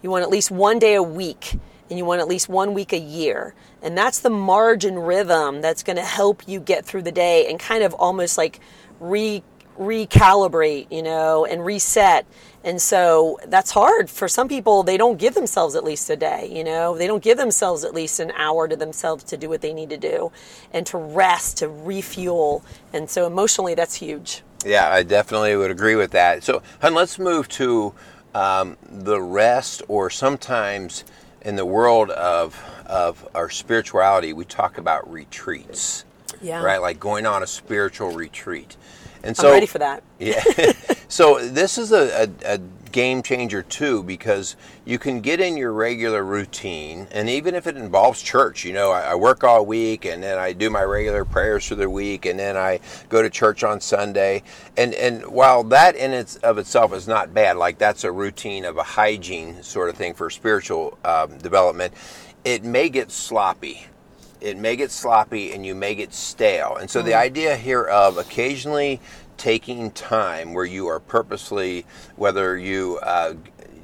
you 0.00 0.10
want 0.10 0.22
at 0.22 0.30
least 0.30 0.52
one 0.52 0.78
day 0.78 0.94
a 0.94 1.02
week, 1.02 1.58
and 1.90 1.98
you 1.98 2.04
want 2.04 2.20
at 2.20 2.28
least 2.28 2.48
one 2.48 2.72
week 2.72 2.92
a 2.92 2.98
year. 2.98 3.54
And 3.82 3.98
that's 3.98 4.20
the 4.20 4.30
margin 4.30 4.96
rhythm 4.96 5.60
that's 5.60 5.82
going 5.82 5.96
to 5.96 6.04
help 6.04 6.46
you 6.46 6.60
get 6.60 6.84
through 6.84 7.02
the 7.02 7.12
day 7.12 7.48
and 7.50 7.58
kind 7.58 7.82
of 7.82 7.94
almost 7.94 8.38
like 8.38 8.60
re 9.00 9.42
recalibrate, 9.78 10.90
you 10.90 11.02
know, 11.02 11.44
and 11.44 11.64
reset. 11.64 12.26
And 12.64 12.82
so 12.82 13.38
that's 13.46 13.70
hard 13.70 14.10
for 14.10 14.28
some 14.28 14.48
people. 14.48 14.82
They 14.82 14.96
don't 14.96 15.18
give 15.18 15.34
themselves 15.34 15.74
at 15.74 15.84
least 15.84 16.10
a 16.10 16.16
day, 16.16 16.50
you 16.52 16.64
know, 16.64 16.98
they 16.98 17.06
don't 17.06 17.22
give 17.22 17.38
themselves 17.38 17.84
at 17.84 17.94
least 17.94 18.20
an 18.20 18.32
hour 18.36 18.68
to 18.68 18.76
themselves 18.76 19.24
to 19.24 19.36
do 19.36 19.48
what 19.48 19.60
they 19.60 19.72
need 19.72 19.90
to 19.90 19.96
do 19.96 20.32
and 20.72 20.84
to 20.86 20.98
rest, 20.98 21.58
to 21.58 21.68
refuel. 21.68 22.64
And 22.92 23.08
so 23.08 23.26
emotionally, 23.26 23.74
that's 23.74 23.94
huge. 23.94 24.42
Yeah, 24.64 24.90
I 24.90 25.04
definitely 25.04 25.54
would 25.56 25.70
agree 25.70 25.94
with 25.94 26.10
that. 26.10 26.42
So, 26.42 26.62
hun, 26.82 26.94
let's 26.94 27.18
move 27.18 27.48
to 27.50 27.94
um, 28.34 28.76
the 28.90 29.20
rest, 29.20 29.82
or 29.88 30.10
sometimes 30.10 31.04
in 31.42 31.56
the 31.56 31.64
world 31.64 32.10
of 32.10 32.60
of 32.86 33.28
our 33.34 33.50
spirituality, 33.50 34.32
we 34.32 34.44
talk 34.44 34.78
about 34.78 35.10
retreats. 35.10 36.04
Yeah. 36.40 36.62
Right, 36.62 36.80
like 36.80 37.00
going 37.00 37.26
on 37.26 37.42
a 37.42 37.46
spiritual 37.46 38.12
retreat. 38.12 38.76
And 39.28 39.36
so, 39.36 39.48
I'm 39.48 39.52
ready 39.52 39.66
for 39.66 39.78
that. 39.78 40.02
yeah. 40.18 40.42
so 41.08 41.38
this 41.38 41.76
is 41.76 41.92
a, 41.92 42.24
a, 42.24 42.54
a, 42.54 42.60
game 42.90 43.22
changer 43.22 43.62
too 43.62 44.02
because 44.02 44.56
you 44.86 44.98
can 44.98 45.20
get 45.20 45.40
in 45.40 45.58
your 45.58 45.74
regular 45.74 46.24
routine, 46.24 47.06
and 47.10 47.28
even 47.28 47.54
if 47.54 47.66
it 47.66 47.76
involves 47.76 48.22
church, 48.22 48.64
you 48.64 48.72
know, 48.72 48.90
I, 48.90 49.02
I 49.02 49.14
work 49.14 49.44
all 49.44 49.66
week 49.66 50.06
and 50.06 50.22
then 50.22 50.38
I 50.38 50.54
do 50.54 50.70
my 50.70 50.82
regular 50.82 51.26
prayers 51.26 51.66
for 51.66 51.74
the 51.74 51.90
week, 51.90 52.24
and 52.24 52.38
then 52.38 52.56
I 52.56 52.80
go 53.10 53.20
to 53.20 53.28
church 53.28 53.62
on 53.62 53.82
Sunday. 53.82 54.42
And 54.78 54.94
and 54.94 55.26
while 55.26 55.62
that 55.64 55.94
in 55.94 56.14
its 56.14 56.36
of 56.36 56.56
itself 56.56 56.94
is 56.94 57.06
not 57.06 57.34
bad, 57.34 57.58
like 57.58 57.76
that's 57.76 58.04
a 58.04 58.10
routine 58.10 58.64
of 58.64 58.78
a 58.78 58.82
hygiene 58.82 59.62
sort 59.62 59.90
of 59.90 59.96
thing 59.96 60.14
for 60.14 60.30
spiritual 60.30 60.96
um, 61.04 61.36
development, 61.36 61.92
it 62.46 62.64
may 62.64 62.88
get 62.88 63.10
sloppy 63.10 63.88
it 64.40 64.56
may 64.56 64.76
get 64.76 64.90
sloppy 64.90 65.52
and 65.52 65.64
you 65.64 65.74
may 65.74 65.94
get 65.94 66.12
stale. 66.12 66.76
And 66.76 66.88
so 66.88 67.00
mm 67.00 67.06
the 67.08 67.14
idea 67.14 67.56
here 67.56 67.84
of 67.84 68.18
occasionally 68.18 69.00
taking 69.38 69.90
time 69.92 70.52
where 70.52 70.66
you 70.66 70.88
are 70.88 71.00
purposely, 71.00 71.86
whether 72.16 72.58
you 72.58 72.98
uh, 73.02 73.34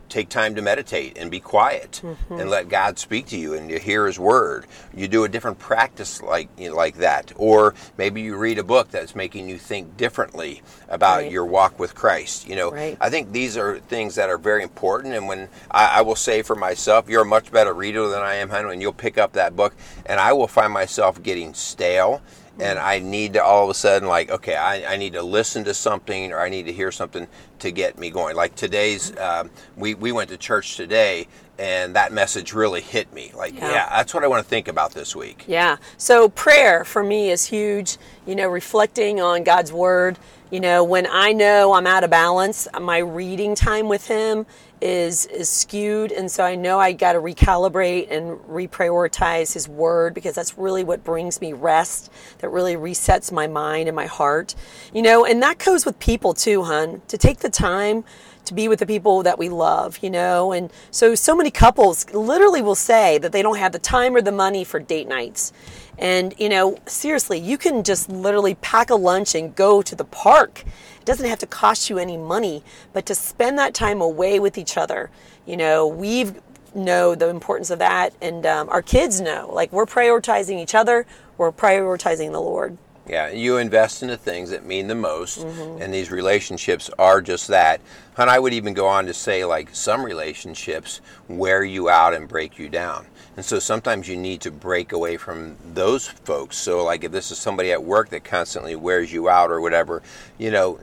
take 0.08 0.28
time 0.28 0.54
to 0.54 0.62
meditate 0.62 1.16
and 1.16 1.30
be 1.30 1.40
quiet 1.40 2.00
mm-hmm. 2.04 2.34
and 2.34 2.50
let 2.50 2.68
God 2.68 2.98
speak 2.98 3.26
to 3.26 3.36
you 3.36 3.54
and 3.54 3.70
you 3.70 3.78
hear 3.78 4.06
His 4.06 4.18
Word. 4.18 4.66
You 4.94 5.08
do 5.08 5.24
a 5.24 5.28
different 5.28 5.58
practice 5.58 6.22
like 6.22 6.48
you 6.58 6.70
know, 6.70 6.76
like 6.76 6.96
that, 6.96 7.32
or 7.36 7.74
maybe 7.96 8.22
you 8.22 8.36
read 8.36 8.58
a 8.58 8.64
book 8.64 8.90
that's 8.90 9.14
making 9.14 9.48
you 9.48 9.58
think 9.58 9.96
differently 9.96 10.62
about 10.88 11.22
right. 11.22 11.30
your 11.30 11.44
walk 11.44 11.78
with 11.78 11.94
Christ. 11.94 12.48
You 12.48 12.56
know, 12.56 12.70
right. 12.70 12.96
I 13.00 13.10
think 13.10 13.32
these 13.32 13.56
are 13.56 13.78
things 13.80 14.14
that 14.14 14.28
are 14.30 14.38
very 14.38 14.62
important. 14.62 15.14
And 15.14 15.26
when 15.26 15.48
I, 15.70 15.98
I, 15.98 16.02
will 16.02 16.16
say 16.16 16.42
for 16.42 16.56
myself, 16.56 17.08
you're 17.08 17.22
a 17.22 17.26
much 17.26 17.50
better 17.50 17.72
reader 17.72 18.08
than 18.08 18.22
I 18.22 18.34
am, 18.34 18.50
Henry, 18.50 18.72
and 18.72 18.82
you'll 18.82 18.92
pick 18.92 19.18
up 19.18 19.32
that 19.32 19.56
book, 19.56 19.74
and 20.06 20.20
I 20.20 20.32
will 20.32 20.48
find 20.48 20.72
myself 20.72 21.22
getting 21.22 21.54
stale 21.54 22.22
and 22.60 22.78
I 22.78 23.00
need 23.00 23.32
to 23.34 23.42
all 23.42 23.64
of 23.64 23.70
a 23.70 23.74
sudden 23.74 24.08
like 24.08 24.30
okay 24.30 24.54
I, 24.54 24.94
I 24.94 24.96
need 24.96 25.14
to 25.14 25.22
listen 25.22 25.64
to 25.64 25.74
something 25.74 26.32
or 26.32 26.40
I 26.40 26.48
need 26.48 26.66
to 26.66 26.72
hear 26.72 26.92
something 26.92 27.26
to 27.60 27.70
get 27.70 27.98
me 27.98 28.10
going. 28.10 28.36
Like 28.36 28.54
today's 28.54 29.16
um, 29.18 29.50
we, 29.76 29.94
we 29.94 30.12
went 30.12 30.30
to 30.30 30.36
church 30.36 30.76
today 30.76 31.26
and 31.58 31.94
that 31.96 32.12
message 32.12 32.52
really 32.52 32.80
hit 32.80 33.12
me. 33.12 33.32
Like 33.34 33.54
yeah. 33.54 33.70
yeah 33.70 33.88
that's 33.90 34.14
what 34.14 34.24
I 34.24 34.28
want 34.28 34.44
to 34.44 34.48
think 34.48 34.68
about 34.68 34.92
this 34.92 35.16
week. 35.16 35.44
Yeah. 35.46 35.76
So 35.96 36.28
prayer 36.28 36.84
for 36.84 37.02
me 37.02 37.30
is 37.30 37.46
huge 37.46 37.98
you 38.26 38.34
know 38.34 38.48
reflecting 38.48 39.20
on 39.20 39.44
God's 39.44 39.72
word. 39.72 40.18
You 40.50 40.60
know 40.60 40.84
when 40.84 41.06
I 41.10 41.32
know 41.32 41.72
I'm 41.72 41.86
out 41.86 42.04
of 42.04 42.10
balance 42.10 42.68
my 42.80 42.98
reading 42.98 43.54
time 43.54 43.88
with 43.88 44.06
him 44.06 44.46
is 44.80 45.26
is 45.26 45.48
skewed. 45.48 46.12
And 46.12 46.30
so 46.30 46.44
I 46.44 46.54
know 46.54 46.78
I 46.78 46.92
got 46.92 47.14
to 47.14 47.20
recalibrate 47.20 48.10
and 48.10 48.38
reprioritize 48.40 49.54
his 49.54 49.68
word 49.68 50.14
because 50.14 50.34
that's 50.34 50.58
really 50.58 50.84
what 50.84 51.04
brings 51.04 51.40
me 51.40 51.52
rest 51.52 52.10
that 52.38 52.48
really 52.48 52.76
resets 52.76 53.32
my 53.32 53.46
mind 53.46 53.88
and 53.88 53.96
my 53.96 54.06
heart. 54.06 54.54
You 54.92 55.02
know 55.02 55.24
and 55.24 55.42
that 55.42 55.58
goes 55.58 55.87
with 55.87 55.98
people 55.98 56.34
too 56.34 56.64
hun 56.64 57.02
to 57.08 57.18
take 57.18 57.38
the 57.38 57.50
time 57.50 58.04
to 58.46 58.54
be 58.54 58.68
with 58.68 58.78
the 58.78 58.87
people 58.87 59.22
that 59.22 59.38
we 59.38 59.48
love, 59.48 59.98
you 60.02 60.11
know? 60.11 60.52
And 60.52 60.72
so, 60.90 61.14
so 61.14 61.35
many 61.35 61.50
couples 61.50 62.09
literally 62.12 62.62
will 62.62 62.74
say 62.74 63.18
that 63.18 63.33
they 63.33 63.42
don't 63.42 63.59
have 63.59 63.72
the 63.72 63.78
time 63.78 64.14
or 64.14 64.22
the 64.22 64.33
money 64.33 64.64
for 64.64 64.80
date 64.80 65.09
nights. 65.09 65.52
And, 65.98 66.35
you 66.38 66.48
know, 66.48 66.78
seriously, 66.87 67.38
you 67.38 67.57
can 67.57 67.85
just 67.85 68.09
literally 68.09 68.57
pack 68.57 68.90
a 68.90 68.96
lunch 68.96 69.35
and 69.35 69.54
go 69.54 69.80
to 69.83 69.94
the 69.94 70.04
park. 70.04 70.64
It 70.98 71.04
doesn't 71.04 71.28
have 71.28 71.38
to 71.40 71.46
cost 71.46 71.88
you 71.88 71.98
any 71.98 72.16
money, 72.16 72.64
but 72.92 73.07
to 73.07 73.14
spend 73.14 73.59
that 73.59 73.74
time 73.74 74.00
away 74.00 74.40
with 74.40 74.59
each 74.59 74.76
other. 74.76 75.11
You 75.46 75.57
know, 75.57 75.87
we've 75.87 76.40
know 76.74 77.14
the 77.14 77.28
importance 77.28 77.70
of 77.70 77.78
that, 77.78 78.12
and 78.20 78.44
um, 78.44 78.68
our 78.68 78.83
kids 78.83 79.20
know. 79.20 79.50
Like, 79.52 79.72
we're 79.72 79.87
prioritizing 79.87 80.61
each 80.61 80.74
other, 80.74 81.07
we're 81.38 81.52
prioritizing 81.52 82.33
the 82.33 82.40
Lord. 82.40 82.76
Yeah, 83.06 83.28
you 83.30 83.58
invest 83.58 84.02
in 84.02 84.08
the 84.08 84.16
things 84.16 84.50
that 84.50 84.64
mean 84.64 84.86
the 84.88 84.94
most, 84.94 85.40
Mm-hmm. 85.40 85.82
and 85.82 85.92
these 85.92 86.10
relationships 86.10 86.88
are 86.98 87.20
just 87.20 87.48
that. 87.48 87.80
And 88.16 88.30
I 88.30 88.38
would 88.38 88.54
even 88.54 88.72
go 88.72 88.86
on 88.86 89.06
to 89.06 89.14
say, 89.14 89.44
like, 89.44 89.74
some 89.74 90.04
relationships 90.04 91.00
wear 91.28 91.62
you 91.64 91.90
out 91.90 92.14
and 92.14 92.26
break 92.28 92.58
you 92.58 92.68
down. 92.68 93.06
And 93.36 93.44
so 93.44 93.58
sometimes 93.58 94.08
you 94.08 94.16
need 94.16 94.40
to 94.42 94.50
break 94.52 94.92
away 94.92 95.16
from 95.16 95.56
those 95.74 96.06
folks. 96.06 96.56
So, 96.56 96.84
like, 96.84 97.02
if 97.04 97.10
this 97.12 97.30
is 97.30 97.38
somebody 97.38 97.72
at 97.72 97.82
work 97.82 98.08
that 98.10 98.24
constantly 98.24 98.76
wears 98.76 99.12
you 99.12 99.28
out 99.28 99.50
or 99.50 99.60
whatever, 99.60 100.02
you 100.38 100.50
know, 100.52 100.78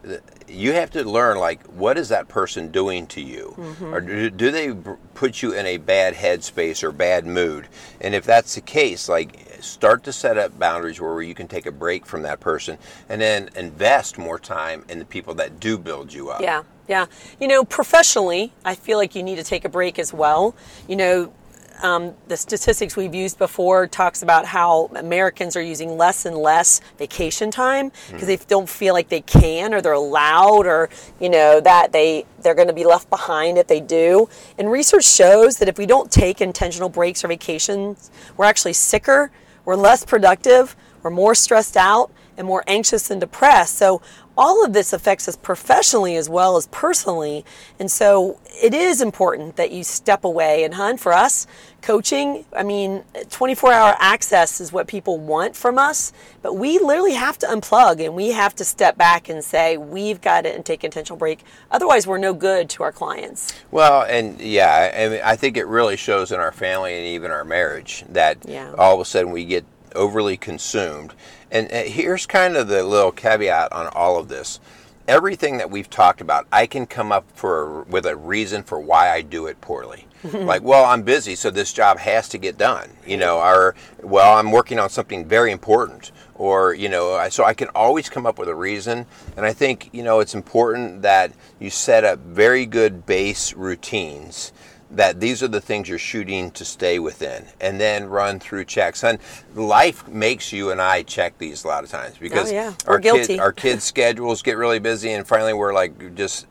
you 0.51 0.73
have 0.73 0.91
to 0.91 1.03
learn, 1.03 1.37
like, 1.37 1.65
what 1.67 1.97
is 1.97 2.09
that 2.09 2.27
person 2.27 2.69
doing 2.71 3.07
to 3.07 3.21
you? 3.21 3.55
Mm-hmm. 3.57 3.93
Or 3.93 4.01
do, 4.01 4.29
do 4.29 4.51
they 4.51 4.73
put 5.13 5.41
you 5.41 5.53
in 5.53 5.65
a 5.65 5.77
bad 5.77 6.13
headspace 6.13 6.83
or 6.83 6.91
bad 6.91 7.25
mood? 7.25 7.67
And 7.99 8.13
if 8.13 8.25
that's 8.25 8.55
the 8.55 8.61
case, 8.61 9.07
like, 9.07 9.37
start 9.61 10.03
to 10.03 10.13
set 10.13 10.37
up 10.37 10.57
boundaries 10.57 10.99
where 10.99 11.21
you 11.21 11.33
can 11.33 11.47
take 11.47 11.65
a 11.65 11.71
break 11.71 12.05
from 12.05 12.23
that 12.23 12.39
person 12.39 12.77
and 13.09 13.21
then 13.21 13.49
invest 13.55 14.17
more 14.17 14.39
time 14.39 14.83
in 14.89 14.99
the 14.99 15.05
people 15.05 15.33
that 15.35 15.59
do 15.59 15.77
build 15.77 16.11
you 16.11 16.29
up. 16.29 16.41
Yeah, 16.41 16.63
yeah. 16.87 17.05
You 17.39 17.47
know, 17.47 17.63
professionally, 17.63 18.51
I 18.65 18.75
feel 18.75 18.97
like 18.97 19.15
you 19.15 19.23
need 19.23 19.37
to 19.37 19.43
take 19.43 19.63
a 19.65 19.69
break 19.69 19.99
as 19.99 20.13
well. 20.13 20.55
You 20.87 20.95
know, 20.95 21.33
um, 21.81 22.13
the 22.27 22.37
statistics 22.37 22.95
we've 22.95 23.15
used 23.15 23.37
before 23.37 23.87
talks 23.87 24.21
about 24.21 24.45
how 24.45 24.89
Americans 24.95 25.55
are 25.55 25.61
using 25.61 25.97
less 25.97 26.25
and 26.25 26.35
less 26.37 26.81
vacation 26.97 27.51
time 27.51 27.91
because 28.11 28.27
they 28.27 28.37
don't 28.37 28.69
feel 28.69 28.93
like 28.93 29.09
they 29.09 29.21
can 29.21 29.73
or 29.73 29.81
they're 29.81 29.93
allowed 29.93 30.65
or 30.65 30.89
you 31.19 31.29
know 31.29 31.59
that 31.59 31.91
they 31.91 32.25
they're 32.41 32.55
going 32.55 32.67
to 32.67 32.73
be 32.73 32.85
left 32.85 33.09
behind 33.09 33.57
if 33.57 33.67
they 33.67 33.79
do. 33.79 34.29
And 34.57 34.71
research 34.71 35.05
shows 35.05 35.57
that 35.57 35.67
if 35.67 35.77
we 35.77 35.85
don't 35.85 36.11
take 36.11 36.41
intentional 36.41 36.89
breaks 36.89 37.23
or 37.23 37.27
vacations, 37.27 38.11
we're 38.37 38.45
actually 38.45 38.73
sicker, 38.73 39.31
we're 39.65 39.75
less 39.75 40.05
productive, 40.05 40.75
we're 41.03 41.11
more 41.11 41.35
stressed 41.35 41.77
out, 41.77 42.11
and 42.37 42.47
more 42.47 42.63
anxious 42.67 43.11
and 43.11 43.21
depressed. 43.21 43.77
So 43.77 44.01
all 44.41 44.65
of 44.65 44.73
this 44.73 44.91
affects 44.91 45.27
us 45.27 45.37
professionally 45.37 46.15
as 46.15 46.27
well 46.27 46.57
as 46.57 46.65
personally. 46.71 47.45
And 47.77 47.91
so 47.91 48.39
it 48.59 48.73
is 48.73 48.99
important 48.99 49.55
that 49.57 49.71
you 49.71 49.83
step 49.83 50.23
away. 50.23 50.63
And, 50.63 50.73
hun, 50.73 50.97
for 50.97 51.13
us, 51.13 51.45
coaching, 51.83 52.43
I 52.51 52.63
mean, 52.63 53.03
24 53.29 53.71
hour 53.71 53.95
access 53.99 54.59
is 54.59 54.73
what 54.73 54.87
people 54.87 55.19
want 55.19 55.55
from 55.55 55.77
us, 55.77 56.11
but 56.41 56.55
we 56.55 56.79
literally 56.79 57.13
have 57.13 57.37
to 57.39 57.45
unplug 57.45 58.03
and 58.03 58.15
we 58.15 58.31
have 58.31 58.55
to 58.55 58.65
step 58.65 58.97
back 58.97 59.29
and 59.29 59.43
say, 59.43 59.77
we've 59.77 60.21
got 60.21 60.41
to 60.45 60.61
take 60.63 60.83
intentional 60.83 61.17
break. 61.19 61.43
Otherwise, 61.69 62.07
we're 62.07 62.17
no 62.17 62.33
good 62.33 62.67
to 62.71 62.81
our 62.81 62.91
clients. 62.91 63.53
Well, 63.69 64.01
and 64.09 64.41
yeah, 64.41 64.91
I, 64.97 65.09
mean, 65.09 65.21
I 65.23 65.35
think 65.35 65.55
it 65.55 65.67
really 65.67 65.97
shows 65.97 66.31
in 66.31 66.39
our 66.39 66.51
family 66.51 66.95
and 66.95 67.05
even 67.05 67.29
our 67.29 67.45
marriage 67.45 68.03
that 68.09 68.39
Yeah. 68.47 68.73
all 68.75 68.95
of 68.95 69.01
a 69.01 69.05
sudden 69.05 69.31
we 69.31 69.45
get 69.45 69.65
overly 69.95 70.37
consumed. 70.37 71.13
And 71.51 71.71
uh, 71.71 71.83
here's 71.83 72.25
kind 72.25 72.55
of 72.55 72.67
the 72.67 72.83
little 72.83 73.11
caveat 73.11 73.71
on 73.71 73.87
all 73.87 74.17
of 74.17 74.29
this. 74.29 74.59
Everything 75.07 75.57
that 75.57 75.69
we've 75.69 75.89
talked 75.89 76.21
about, 76.21 76.47
I 76.51 76.67
can 76.67 76.85
come 76.85 77.11
up 77.11 77.25
for 77.33 77.83
with 77.83 78.05
a 78.05 78.15
reason 78.15 78.63
for 78.63 78.79
why 78.79 79.11
I 79.11 79.21
do 79.21 79.47
it 79.47 79.59
poorly. 79.59 80.07
like, 80.33 80.61
well, 80.61 80.85
I'm 80.85 81.01
busy, 81.01 81.33
so 81.35 81.49
this 81.49 81.73
job 81.73 81.97
has 81.97 82.29
to 82.29 82.37
get 82.37 82.57
done. 82.57 82.91
You 83.07 83.17
know, 83.17 83.39
or 83.39 83.75
well, 84.03 84.37
I'm 84.37 84.51
working 84.51 84.77
on 84.77 84.89
something 84.89 85.25
very 85.25 85.51
important, 85.51 86.11
or 86.35 86.75
you 86.75 86.89
know, 86.89 87.27
so 87.29 87.43
I 87.43 87.55
can 87.55 87.69
always 87.69 88.07
come 88.07 88.27
up 88.27 88.37
with 88.37 88.47
a 88.47 88.55
reason. 88.55 89.07
And 89.35 89.45
I 89.45 89.53
think 89.53 89.89
you 89.91 90.03
know 90.03 90.19
it's 90.19 90.35
important 90.35 91.01
that 91.01 91.31
you 91.59 91.71
set 91.71 92.03
up 92.03 92.19
very 92.19 92.67
good 92.67 93.07
base 93.07 93.53
routines 93.53 94.53
that 94.93 95.19
these 95.19 95.41
are 95.41 95.47
the 95.47 95.61
things 95.61 95.87
you're 95.87 95.97
shooting 95.97 96.51
to 96.51 96.65
stay 96.65 96.99
within 96.99 97.45
and 97.61 97.79
then 97.79 98.05
run 98.09 98.39
through 98.39 98.65
checks 98.65 99.03
and 99.03 99.19
life 99.55 100.07
makes 100.07 100.51
you 100.51 100.69
and 100.71 100.81
i 100.81 101.01
check 101.01 101.37
these 101.37 101.63
a 101.63 101.67
lot 101.67 101.83
of 101.83 101.89
times 101.89 102.17
because 102.17 102.49
Oh, 102.51 102.53
yeah. 102.53 102.73
our, 102.87 102.99
guilty. 102.99 103.27
Kid, 103.27 103.39
our 103.39 103.51
kids 103.53 103.83
schedules 103.93 104.41
get 104.41 104.57
really 104.57 104.79
busy 104.79 105.11
and 105.11 105.25
finally 105.25 105.53
we're 105.53 105.73
like 105.73 106.15
just 106.15 106.45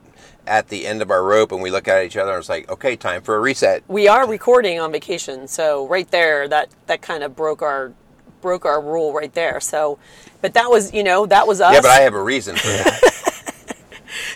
at 0.47 0.69
the 0.69 0.87
end 0.87 1.03
of 1.03 1.11
our 1.11 1.23
rope 1.23 1.53
and 1.53 1.61
we 1.61 1.71
look 1.71 1.87
at 1.87 2.03
each 2.05 2.17
other 2.17 2.31
and 2.33 2.39
it's 2.41 2.49
like 2.49 2.69
okay 2.71 2.97
time 2.97 3.21
for 3.23 3.37
a 3.37 3.41
reset 3.41 3.83
We 3.89 4.09
are 4.09 4.27
recording 4.27 4.81
on 4.81 4.91
vacation, 4.91 5.47
so 5.47 5.87
right 5.87 6.11
there, 6.11 6.49
that, 6.49 6.71
that 6.87 7.03
kind 7.03 7.23
of 7.23 7.37
broke 7.37 7.61
our 7.63 7.93
broke 8.41 8.65
our 8.65 8.81
rule 8.81 9.13
right 9.13 9.35
there. 9.35 9.61
So, 9.61 9.99
but 10.41 10.55
that 10.55 10.71
was, 10.71 10.95
you 10.95 11.05
know, 11.05 11.27
that 11.27 11.47
was 11.47 11.61
us. 11.61 11.75
yeah 11.75 11.81
but 11.83 11.91
i 11.91 12.01
have 12.01 12.15
a 12.15 12.23
reason 12.23 12.57
for 12.57 12.69
that 12.69 13.01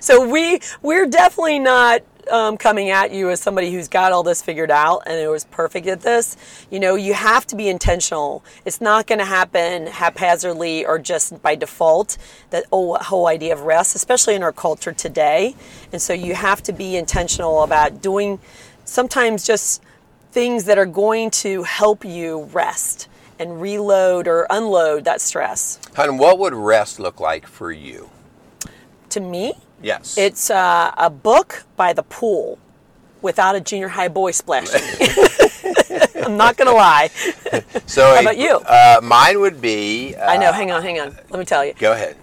So 0.01 0.29
we 0.29 0.61
we're 0.83 1.07
definitely 1.07 1.59
not 1.59 2.03
um, 2.29 2.57
coming 2.57 2.91
at 2.91 3.13
you 3.13 3.31
as 3.31 3.41
somebody 3.41 3.73
who's 3.73 3.89
got 3.89 4.13
all 4.13 4.23
this 4.23 4.43
figured 4.43 4.71
out 4.71 5.03
and 5.07 5.19
it 5.19 5.29
was 5.29 5.45
perfect 5.45 5.87
at 5.87 6.01
this. 6.01 6.37
You 6.71 6.81
know, 6.81 6.95
you 6.95 7.15
have 7.15 7.47
to 7.49 7.57
be 7.57 7.69
intentional. 7.69 8.45
It's 8.65 8.81
not 8.81 9.07
going 9.07 9.19
to 9.19 9.25
happen 9.25 9.87
haphazardly 9.87 10.85
or 10.87 10.99
just 10.99 11.41
by 11.43 11.55
default. 11.55 12.17
That 12.51 12.65
whole 12.71 13.27
idea 13.27 13.53
of 13.53 13.63
rest, 13.63 13.95
especially 13.95 14.35
in 14.35 14.43
our 14.43 14.53
culture 14.53 14.93
today, 14.93 15.55
and 15.93 16.01
so 16.01 16.13
you 16.13 16.35
have 16.35 16.63
to 16.65 16.73
be 16.73 16.97
intentional 16.97 17.63
about 17.63 18.01
doing 18.03 18.39
sometimes 18.85 19.47
just 19.47 19.83
things 20.33 20.65
that 20.65 20.79
are 20.79 20.87
going 20.87 21.31
to 21.31 21.63
help 21.63 22.05
you 22.05 22.45
rest 22.53 23.09
and 23.39 23.61
reload 23.61 24.29
or 24.29 24.47
unload 24.51 25.05
that 25.05 25.21
stress. 25.21 25.79
Hun, 25.95 26.19
what 26.19 26.39
would 26.39 26.55
rest 26.55 27.01
look 27.01 27.21
like 27.21 27.47
for 27.47 27.73
you 27.73 28.11
To 29.11 29.21
me, 29.21 29.55
yes 29.85 30.17
It's 30.19 30.51
uh, 30.51 30.93
a 30.97 31.11
book 31.11 31.65
by 31.77 31.93
the 31.93 32.03
pool 32.03 32.59
without 33.23 33.55
a 33.57 33.61
junior 33.61 33.89
high 33.89 34.09
boy 34.09 34.33
splashing. 34.33 34.83
I'm 36.25 36.37
not 36.37 36.57
going 36.57 36.69
to 36.69 36.75
lie. 36.75 37.09
so 37.87 38.03
how 38.15 38.21
about 38.21 38.39
you? 38.39 38.57
uh, 38.57 39.01
mine 39.03 39.41
would 39.41 39.61
be 39.61 40.15
uh, 40.15 40.31
I 40.33 40.37
know, 40.37 40.53
hang 40.53 40.71
on, 40.73 40.83
hang 40.83 40.99
on. 41.01 41.17
Let 41.31 41.39
me 41.39 41.45
tell 41.45 41.65
you. 41.65 41.75
go 41.79 41.93
ahead 41.93 42.17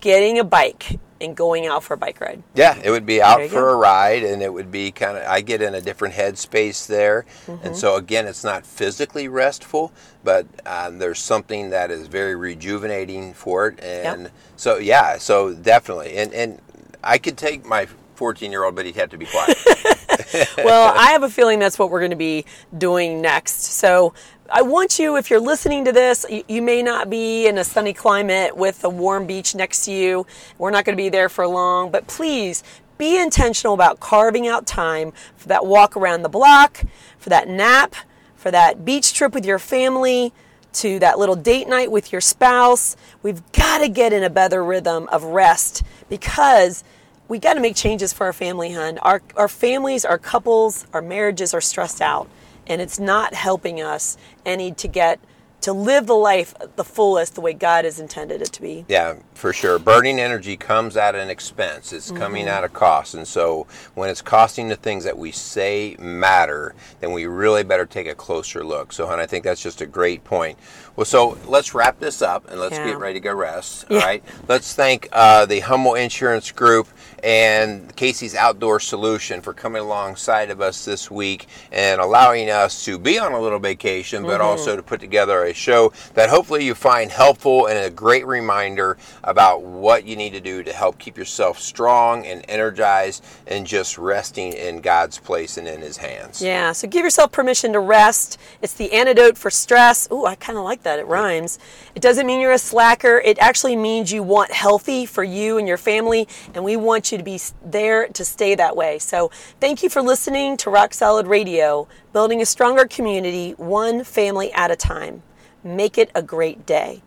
Getting 0.00 0.38
a 0.38 0.44
bike 0.44 0.98
and 1.20 1.36
going 1.36 1.66
out 1.66 1.84
for 1.84 1.92
a 1.92 1.96
bike 1.98 2.18
ride. 2.22 2.42
Yeah, 2.54 2.78
it 2.82 2.90
would 2.90 3.04
be 3.04 3.20
out 3.20 3.42
for 3.50 3.60
go. 3.60 3.68
a 3.68 3.76
ride, 3.76 4.22
and 4.22 4.40
it 4.42 4.50
would 4.50 4.70
be 4.72 4.90
kind 4.90 5.18
of. 5.18 5.24
I 5.26 5.42
get 5.42 5.60
in 5.60 5.74
a 5.74 5.80
different 5.82 6.14
headspace 6.14 6.86
there, 6.86 7.26
Mm-hmm. 7.46 7.66
and 7.66 7.76
so 7.76 7.96
again, 7.96 8.26
it's 8.26 8.42
not 8.42 8.64
physically 8.64 9.28
restful, 9.28 9.92
but 10.24 10.46
um, 10.64 10.96
there's 10.98 11.18
something 11.18 11.68
that 11.70 11.90
is 11.90 12.06
very 12.06 12.34
rejuvenating 12.34 13.34
for 13.34 13.68
it, 13.68 13.80
and 13.84 14.30
so 14.56 14.78
yeah, 14.78 15.18
so 15.18 15.52
definitely, 15.52 16.16
and 16.16 16.32
and 16.32 16.58
I 17.02 17.18
could 17.18 17.36
take 17.36 17.64
my 17.64 17.86
14 18.14 18.50
year 18.50 18.64
old, 18.64 18.74
but 18.76 18.86
he'd 18.86 18.96
have 18.96 19.10
to 19.10 19.18
be 19.18 19.26
quiet. 19.26 19.56
well, 20.58 20.92
I 20.94 21.12
have 21.12 21.22
a 21.22 21.30
feeling 21.30 21.58
that's 21.58 21.78
what 21.78 21.90
we're 21.90 22.00
going 22.00 22.10
to 22.10 22.16
be 22.16 22.44
doing 22.76 23.20
next. 23.20 23.62
So 23.62 24.12
I 24.50 24.62
want 24.62 24.98
you, 24.98 25.16
if 25.16 25.30
you're 25.30 25.40
listening 25.40 25.84
to 25.86 25.92
this, 25.92 26.26
you, 26.28 26.42
you 26.48 26.60
may 26.60 26.82
not 26.82 27.08
be 27.08 27.46
in 27.46 27.56
a 27.56 27.64
sunny 27.64 27.92
climate 27.92 28.56
with 28.56 28.84
a 28.84 28.90
warm 28.90 29.26
beach 29.26 29.54
next 29.54 29.84
to 29.86 29.92
you. 29.92 30.26
We're 30.58 30.70
not 30.70 30.84
going 30.84 30.96
to 30.96 31.02
be 31.02 31.08
there 31.08 31.28
for 31.28 31.46
long, 31.46 31.90
but 31.90 32.06
please 32.08 32.62
be 32.98 33.18
intentional 33.18 33.72
about 33.72 34.00
carving 34.00 34.46
out 34.46 34.66
time 34.66 35.12
for 35.36 35.48
that 35.48 35.64
walk 35.64 35.96
around 35.96 36.22
the 36.22 36.28
block, 36.28 36.82
for 37.18 37.30
that 37.30 37.48
nap, 37.48 37.94
for 38.34 38.50
that 38.50 38.84
beach 38.84 39.14
trip 39.14 39.32
with 39.32 39.46
your 39.46 39.58
family. 39.58 40.34
To 40.72 40.98
that 41.00 41.18
little 41.18 41.36
date 41.36 41.68
night 41.68 41.90
with 41.90 42.12
your 42.12 42.20
spouse. 42.20 42.96
We've 43.22 43.42
got 43.52 43.78
to 43.78 43.88
get 43.88 44.12
in 44.12 44.22
a 44.22 44.30
better 44.30 44.62
rhythm 44.64 45.08
of 45.08 45.24
rest 45.24 45.82
because 46.08 46.84
we 47.28 47.38
got 47.38 47.54
to 47.54 47.60
make 47.60 47.76
changes 47.76 48.12
for 48.12 48.26
our 48.26 48.32
family, 48.32 48.72
hun. 48.72 48.98
Our, 48.98 49.22
our 49.36 49.48
families, 49.48 50.04
our 50.04 50.18
couples, 50.18 50.86
our 50.92 51.02
marriages 51.02 51.54
are 51.54 51.60
stressed 51.60 52.00
out, 52.00 52.28
and 52.66 52.80
it's 52.80 52.98
not 52.98 53.34
helping 53.34 53.80
us 53.80 54.16
any 54.44 54.72
to 54.72 54.88
get 54.88 55.20
to 55.62 55.72
live 55.72 56.06
the 56.06 56.14
life 56.14 56.54
the 56.76 56.84
fullest 56.84 57.34
the 57.34 57.40
way 57.40 57.52
God 57.52 57.84
has 57.84 58.00
intended 58.00 58.40
it 58.42 58.52
to 58.54 58.62
be. 58.62 58.84
Yeah, 58.88 59.16
for 59.34 59.52
sure. 59.52 59.78
Burning 59.78 60.18
energy 60.18 60.56
comes 60.56 60.96
at 60.96 61.14
an 61.14 61.28
expense. 61.30 61.92
It's 61.92 62.10
coming 62.10 62.46
Mm-hmm. 62.46 62.48
at 62.56 62.64
a 62.64 62.68
cost. 62.68 63.14
And 63.14 63.26
so 63.26 63.66
when 63.94 64.08
it's 64.08 64.22
costing 64.22 64.68
the 64.68 64.76
things 64.76 65.04
that 65.04 65.18
we 65.18 65.30
say 65.32 65.96
matter, 65.98 66.74
then 67.00 67.12
we 67.12 67.26
really 67.26 67.62
better 67.62 67.84
take 67.86 68.06
a 68.06 68.14
closer 68.14 68.64
look. 68.64 68.92
So, 68.92 69.06
hon, 69.06 69.20
I 69.20 69.26
think 69.26 69.44
that's 69.44 69.62
just 69.62 69.80
a 69.80 69.86
great 69.86 70.24
point. 70.24 70.58
Well, 70.96 71.04
so 71.04 71.36
let's 71.46 71.74
wrap 71.74 71.98
this 72.00 72.22
up 72.22 72.50
and 72.50 72.58
let's 72.60 72.76
Yeah. 72.76 72.86
get 72.86 72.98
ready 72.98 73.14
to 73.14 73.20
go 73.20 73.34
rest. 73.34 73.84
Yeah. 73.88 73.98
All 73.98 74.02
right. 74.06 74.24
Let's 74.48 74.74
thank 74.74 75.08
uh, 75.12 75.46
the 75.46 75.60
Hummel 75.60 75.94
Insurance 75.94 76.50
Group 76.52 76.88
and 77.22 77.94
Casey's 77.96 78.34
Outdoor 78.34 78.80
Solution 78.80 79.40
for 79.40 79.52
coming 79.52 79.82
alongside 79.82 80.50
of 80.50 80.60
us 80.60 80.84
this 80.84 81.10
week 81.10 81.46
and 81.72 82.00
allowing 82.00 82.50
us 82.50 82.84
to 82.84 82.98
be 82.98 83.18
on 83.18 83.32
a 83.32 83.40
little 83.40 83.58
vacation, 83.58 84.22
but 84.22 84.40
mm-hmm. 84.40 84.42
also 84.42 84.76
to 84.76 84.82
put 84.82 85.00
together 85.00 85.44
a 85.44 85.52
show 85.52 85.92
that 86.14 86.30
hopefully 86.30 86.64
you 86.64 86.74
find 86.74 87.10
helpful 87.10 87.66
and 87.66 87.78
a 87.78 87.90
great 87.90 88.26
reminder 88.26 88.96
about 89.24 89.62
what 89.62 90.04
you 90.04 90.16
need 90.16 90.32
to 90.32 90.40
do 90.40 90.62
to 90.62 90.72
help 90.72 90.98
keep 90.98 91.16
yourself 91.16 91.58
strong 91.58 92.26
and 92.26 92.44
energized 92.48 93.24
and 93.46 93.66
just 93.66 93.98
resting 93.98 94.52
in 94.52 94.80
God's 94.80 95.18
place 95.18 95.56
and 95.56 95.68
in 95.68 95.80
His 95.80 95.96
hands. 95.96 96.42
Yeah, 96.42 96.72
so 96.72 96.88
give 96.88 97.04
yourself 97.04 97.32
permission 97.32 97.72
to 97.72 97.80
rest. 97.80 98.38
It's 98.62 98.74
the 98.74 98.92
antidote 98.92 99.36
for 99.36 99.50
stress. 99.50 100.08
Ooh, 100.10 100.24
I 100.24 100.34
kind 100.34 100.58
of 100.58 100.64
like 100.64 100.82
that. 100.84 100.98
It 100.98 101.06
rhymes. 101.06 101.58
It 101.94 102.02
doesn't 102.02 102.26
mean 102.26 102.40
you're 102.40 102.52
a 102.52 102.58
slacker. 102.58 103.18
It 103.18 103.38
actually 103.38 103.76
means 103.76 104.12
you 104.12 104.22
want 104.22 104.52
healthy 104.52 105.06
for 105.06 105.24
you 105.24 105.58
and 105.58 105.68
your 105.68 105.76
family, 105.76 106.28
and 106.54 106.64
we 106.64 106.76
want 106.76 106.99
want 107.00 107.12
you 107.12 107.16
to 107.16 107.24
be 107.24 107.40
there 107.64 108.08
to 108.08 108.26
stay 108.26 108.54
that 108.54 108.76
way. 108.76 108.98
So 108.98 109.30
thank 109.58 109.82
you 109.82 109.88
for 109.88 110.02
listening 110.02 110.58
to 110.58 110.68
Rock 110.68 110.92
Solid 110.92 111.26
Radio, 111.26 111.88
building 112.12 112.42
a 112.42 112.44
stronger 112.44 112.84
community, 112.84 113.52
one 113.52 114.04
family 114.04 114.52
at 114.52 114.70
a 114.70 114.76
time. 114.76 115.22
Make 115.64 115.96
it 115.96 116.10
a 116.14 116.22
great 116.22 116.66
day. 116.66 117.00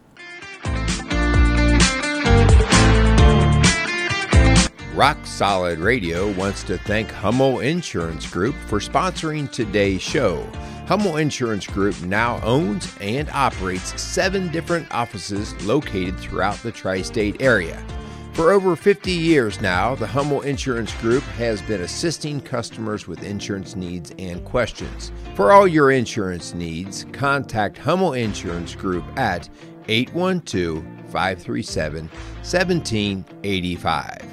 Rock 4.96 5.18
Solid 5.26 5.78
Radio 5.78 6.32
wants 6.32 6.64
to 6.64 6.80
thank 6.80 7.12
Hummel 7.12 7.60
Insurance 7.60 8.28
Group 8.28 8.56
for 8.66 8.80
sponsoring 8.80 9.52
today's 9.52 10.02
show. 10.02 10.44
Hummel 10.88 11.18
Insurance 11.18 11.68
Group 11.68 12.02
now 12.02 12.42
owns 12.42 12.92
and 13.00 13.30
operates 13.30 14.02
seven 14.02 14.52
different 14.52 14.92
offices 14.92 15.54
located 15.66 16.20
throughout 16.20 16.58
the 16.64 16.72
tri 16.72 17.04
state 17.04 17.40
area. 17.40 17.84
For 18.34 18.52
over 18.52 18.76
50 18.76 19.12
years 19.12 19.62
now, 19.62 19.94
the 19.94 20.08
Hummel 20.08 20.42
Insurance 20.42 20.92
Group 20.96 21.22
has 21.38 21.62
been 21.62 21.82
assisting 21.82 22.42
customers 22.42 23.08
with 23.08 23.22
insurance 23.22 23.76
needs 23.76 24.12
and 24.18 24.44
questions. 24.44 25.12
For 25.36 25.52
all 25.52 25.68
your 25.68 25.92
insurance 25.92 26.56
needs, 26.56 27.06
contact 27.12 27.78
Hummel 27.78 28.14
Insurance 28.14 28.74
Group 28.74 29.06
at 29.20 29.48
812 29.88 30.84
537 31.12 32.10
1785. 32.10 34.33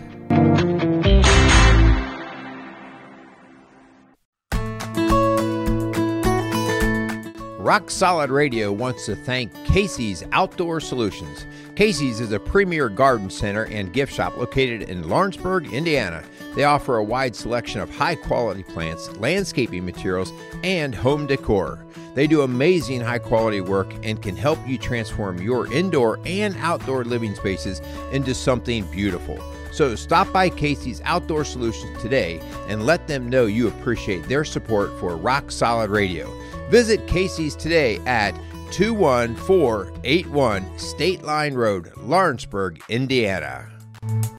Rock 7.71 7.89
Solid 7.89 8.31
Radio 8.31 8.73
wants 8.73 9.07
to 9.07 9.15
thank 9.15 9.55
Casey's 9.65 10.25
Outdoor 10.33 10.81
Solutions. 10.81 11.47
Casey's 11.77 12.19
is 12.19 12.33
a 12.33 12.41
premier 12.41 12.89
garden 12.89 13.31
center 13.31 13.67
and 13.67 13.93
gift 13.93 14.13
shop 14.13 14.37
located 14.37 14.91
in 14.91 15.09
Lawrenceburg, 15.09 15.73
Indiana. 15.73 16.25
They 16.57 16.65
offer 16.65 16.97
a 16.97 17.05
wide 17.05 17.37
selection 17.37 17.81
of 17.81 17.89
high 17.89 18.17
quality 18.17 18.65
plants, 18.65 19.17
landscaping 19.19 19.85
materials, 19.85 20.33
and 20.65 20.93
home 20.93 21.29
decor. 21.29 21.79
They 22.17 22.27
do 22.27 22.43
amazing 22.43 23.03
high 23.03 23.21
quality 23.21 23.61
work 23.61 23.95
and 24.03 24.21
can 24.21 24.35
help 24.35 24.59
you 24.67 24.77
transform 24.77 25.41
your 25.41 25.73
indoor 25.73 26.19
and 26.27 26.57
outdoor 26.57 27.05
living 27.05 27.37
spaces 27.37 27.81
into 28.11 28.35
something 28.35 28.85
beautiful. 28.87 29.41
So 29.71 29.95
stop 29.95 30.33
by 30.33 30.49
Casey's 30.49 31.01
Outdoor 31.05 31.45
Solutions 31.45 32.03
today 32.03 32.41
and 32.67 32.85
let 32.85 33.07
them 33.07 33.31
know 33.31 33.47
you 33.47 33.69
appreciate 33.69 34.25
their 34.25 34.45
support 34.45 34.91
for 34.99 35.17
Rock 35.17 35.53
Solid 35.53 35.91
Radio. 35.91 36.29
Visit 36.71 37.07
Casey's 37.07 37.57
today 37.57 37.99
at 38.07 38.35
21481 38.71 40.79
State 40.79 41.23
Line 41.23 41.55
Road, 41.55 41.93
Lawrenceburg, 41.97 42.81
Indiana. 42.89 43.70